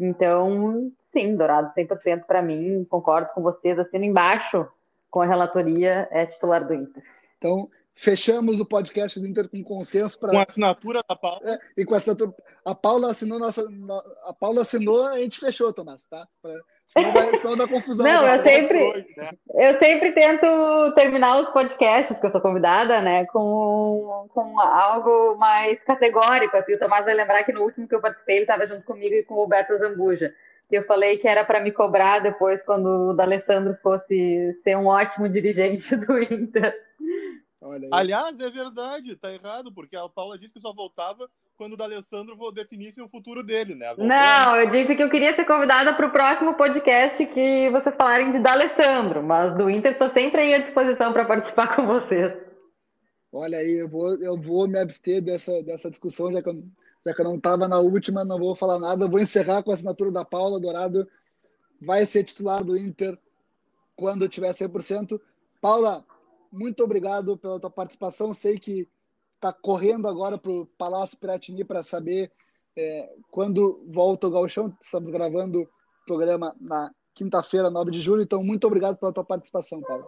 então 0.00 0.90
sim 1.12 1.36
Dourado 1.36 1.72
100% 1.74 2.24
para 2.24 2.42
mim 2.42 2.84
concordo 2.88 3.30
com 3.34 3.42
vocês 3.42 3.78
assino 3.78 4.04
embaixo 4.04 4.66
com 5.12 5.20
a 5.20 5.26
relatoria, 5.26 6.08
é 6.10 6.24
titular 6.24 6.66
do 6.66 6.72
Inter. 6.72 7.02
Então, 7.36 7.68
fechamos 7.94 8.58
o 8.58 8.64
podcast 8.64 9.20
do 9.20 9.26
Inter 9.26 9.46
com 9.48 9.62
consenso 9.62 10.18
para 10.18 10.30
com 10.30 10.38
a 10.38 10.44
assinatura 10.48 11.02
da 11.06 11.14
Paula. 11.14 11.40
É, 11.44 11.58
e 11.76 11.84
com 11.84 11.92
a 11.92 11.98
assinatura 11.98 12.34
a 12.64 12.74
Paula 12.74 13.10
assinou 13.10 13.38
nossa 13.38 13.62
a 14.24 14.32
Paula 14.32 14.62
assinou 14.62 15.06
a 15.06 15.18
gente 15.18 15.38
fechou 15.38 15.72
Tomás 15.72 16.06
tá? 16.06 16.26
Pra, 16.40 16.54
senão, 16.86 17.12
vai, 17.12 17.34
senão 17.36 17.56
dá 17.56 17.68
confusão 17.68 18.06
não 18.06 18.26
eu 18.26 18.40
sempre 18.40 18.82
hoje, 18.82 19.14
né? 19.16 19.30
eu 19.54 19.78
sempre 19.78 20.12
tento 20.12 20.46
terminar 20.94 21.40
os 21.40 21.50
podcasts 21.50 22.18
que 22.18 22.26
eu 22.26 22.30
sou 22.30 22.40
convidada 22.40 23.02
né 23.02 23.26
com, 23.26 24.26
com 24.32 24.60
algo 24.60 25.36
mais 25.36 25.82
categórico 25.84 26.56
assim. 26.56 26.74
O 26.74 26.78
Tomás 26.78 27.04
vai 27.04 27.14
lembrar 27.14 27.44
que 27.44 27.52
no 27.52 27.62
último 27.62 27.86
que 27.86 27.94
eu 27.94 28.00
participei 28.00 28.36
ele 28.36 28.44
estava 28.44 28.66
junto 28.66 28.84
comigo 28.84 29.14
e 29.14 29.24
com 29.24 29.34
o 29.34 29.46
Beto 29.46 29.76
Zambuja 29.76 30.32
eu 30.76 30.86
falei 30.86 31.18
que 31.18 31.28
era 31.28 31.44
para 31.44 31.60
me 31.60 31.72
cobrar 31.72 32.20
depois 32.20 32.62
quando 32.64 33.10
o 33.10 33.14
D'Alessandro 33.14 33.76
fosse 33.82 34.58
ser 34.62 34.76
um 34.76 34.86
ótimo 34.86 35.28
dirigente 35.28 35.94
do 35.96 36.18
Inter. 36.22 36.74
Aliás, 37.92 38.40
é 38.40 38.50
verdade, 38.50 39.14
tá 39.14 39.32
errado, 39.32 39.72
porque 39.72 39.96
a 39.96 40.08
Paula 40.08 40.36
disse 40.36 40.54
que 40.54 40.60
só 40.60 40.72
voltava 40.72 41.30
quando 41.56 41.74
o 41.74 41.76
D'Alessandro 41.76 42.36
definisse 42.50 43.00
o 43.00 43.08
futuro 43.08 43.42
dele, 43.42 43.74
né? 43.74 43.86
Voltando. 43.88 44.08
Não, 44.08 44.56
eu 44.56 44.70
disse 44.70 44.96
que 44.96 45.02
eu 45.02 45.08
queria 45.08 45.34
ser 45.36 45.44
convidada 45.44 45.94
para 45.94 46.06
o 46.06 46.10
próximo 46.10 46.54
podcast 46.54 47.24
que 47.26 47.70
vocês 47.70 47.94
falarem 47.94 48.32
de 48.32 48.40
D'Alessandro, 48.40 49.22
mas 49.22 49.56
do 49.56 49.70
Inter 49.70 49.92
estou 49.92 50.10
sempre 50.10 50.40
aí 50.40 50.54
à 50.54 50.58
disposição 50.58 51.12
para 51.12 51.24
participar 51.24 51.76
com 51.76 51.86
vocês. 51.86 52.32
Olha 53.32 53.58
aí, 53.58 53.78
eu 53.78 53.88
vou, 53.88 54.20
eu 54.20 54.36
vou 54.36 54.66
me 54.66 54.78
abster 54.78 55.22
dessa, 55.22 55.62
dessa 55.62 55.88
discussão, 55.88 56.32
já 56.32 56.42
que 56.42 56.48
eu 56.48 56.64
já 57.04 57.14
que 57.14 57.20
eu 57.20 57.24
não 57.24 57.36
estava 57.36 57.66
na 57.66 57.78
última, 57.78 58.24
não 58.24 58.38
vou 58.38 58.54
falar 58.54 58.78
nada. 58.78 59.08
Vou 59.08 59.20
encerrar 59.20 59.62
com 59.62 59.70
a 59.70 59.74
assinatura 59.74 60.10
da 60.10 60.24
Paula 60.24 60.60
Dourado. 60.60 61.08
Vai 61.80 62.06
ser 62.06 62.24
titular 62.24 62.62
do 62.62 62.76
Inter 62.76 63.18
quando 63.96 64.28
tiver 64.28 64.50
100%. 64.52 65.20
Paula, 65.60 66.04
muito 66.50 66.82
obrigado 66.84 67.36
pela 67.36 67.58
tua 67.58 67.70
participação. 67.70 68.32
Sei 68.32 68.58
que 68.58 68.88
está 69.34 69.52
correndo 69.52 70.06
agora 70.06 70.38
para 70.38 70.52
o 70.52 70.66
Palácio 70.78 71.18
Piratini 71.18 71.64
para 71.64 71.82
saber 71.82 72.30
é, 72.76 73.12
quando 73.30 73.84
volta 73.88 74.28
o 74.28 74.30
Galchão. 74.30 74.76
Estamos 74.80 75.10
gravando 75.10 75.62
o 75.62 75.68
programa 76.06 76.54
na 76.60 76.92
quinta-feira, 77.14 77.70
9 77.70 77.90
de 77.90 78.00
julho. 78.00 78.22
Então, 78.22 78.42
muito 78.44 78.66
obrigado 78.66 78.96
pela 78.96 79.12
tua 79.12 79.24
participação, 79.24 79.80
Paula. 79.80 80.06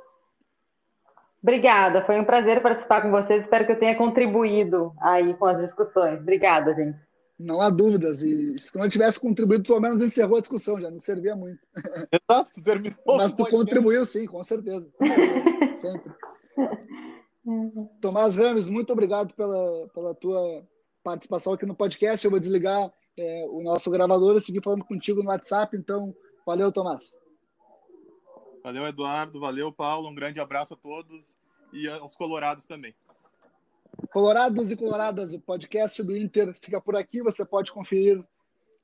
Obrigada, 1.45 2.03
foi 2.07 2.19
um 2.19 2.25
prazer 2.25 2.63
participar 2.63 3.03
com 3.03 3.11
vocês. 3.11 3.43
Espero 3.43 3.67
que 3.67 3.73
eu 3.73 3.79
tenha 3.79 3.95
contribuído 3.95 4.95
aí 4.99 5.35
com 5.35 5.45
as 5.45 5.61
discussões. 5.61 6.19
Obrigada, 6.19 6.75
gente. 6.75 6.99
Não 7.39 7.61
há 7.61 7.69
dúvidas. 7.69 8.23
E 8.23 8.59
se 8.59 8.75
não 8.79 8.89
tivesse 8.89 9.21
contribuído, 9.21 9.63
pelo 9.63 9.79
menos 9.79 10.01
encerrou 10.01 10.39
a 10.39 10.41
discussão, 10.41 10.81
já 10.81 10.91
não 10.91 10.99
servia 10.99 11.37
muito. 11.37 11.61
Exato, 12.11 12.51
tu 12.51 12.63
terminou. 12.63 12.97
Mas 13.19 13.35
tu 13.35 13.45
contribuiu, 13.45 14.07
sim, 14.07 14.25
com 14.25 14.43
certeza. 14.43 14.89
Sempre. 15.75 16.15
Tomás 18.01 18.37
Rames, 18.37 18.67
muito 18.67 18.91
obrigado 18.95 19.35
pela, 19.35 19.87
pela 19.89 20.15
tua 20.15 20.67
participação 21.03 21.53
aqui 21.53 21.67
no 21.67 21.77
podcast. 21.77 22.25
Eu 22.25 22.31
vou 22.31 22.41
desligar 22.41 22.91
é, 23.19 23.45
o 23.51 23.63
nosso 23.63 23.91
gravador 23.91 24.35
e 24.39 24.41
seguir 24.41 24.63
falando 24.63 24.83
contigo 24.87 25.23
no 25.23 25.29
WhatsApp. 25.29 25.77
Então, 25.77 26.15
valeu, 26.47 26.73
Tomás. 26.73 27.15
Valeu, 28.63 28.87
Eduardo. 28.87 29.39
Valeu, 29.39 29.71
Paulo. 29.71 30.09
Um 30.09 30.15
grande 30.15 30.41
abraço 30.41 30.73
a 30.73 30.77
todos 30.79 31.34
e 31.75 31.89
aos 31.89 32.15
colorados 32.15 32.65
também. 32.65 32.95
Colorados 34.13 34.71
e 34.71 34.77
coloradas, 34.77 35.33
o 35.33 35.41
podcast 35.41 36.01
do 36.03 36.17
Inter 36.17 36.55
fica 36.61 36.81
por 36.81 36.95
aqui. 36.97 37.21
Você 37.21 37.45
pode 37.45 37.73
conferir 37.73 38.25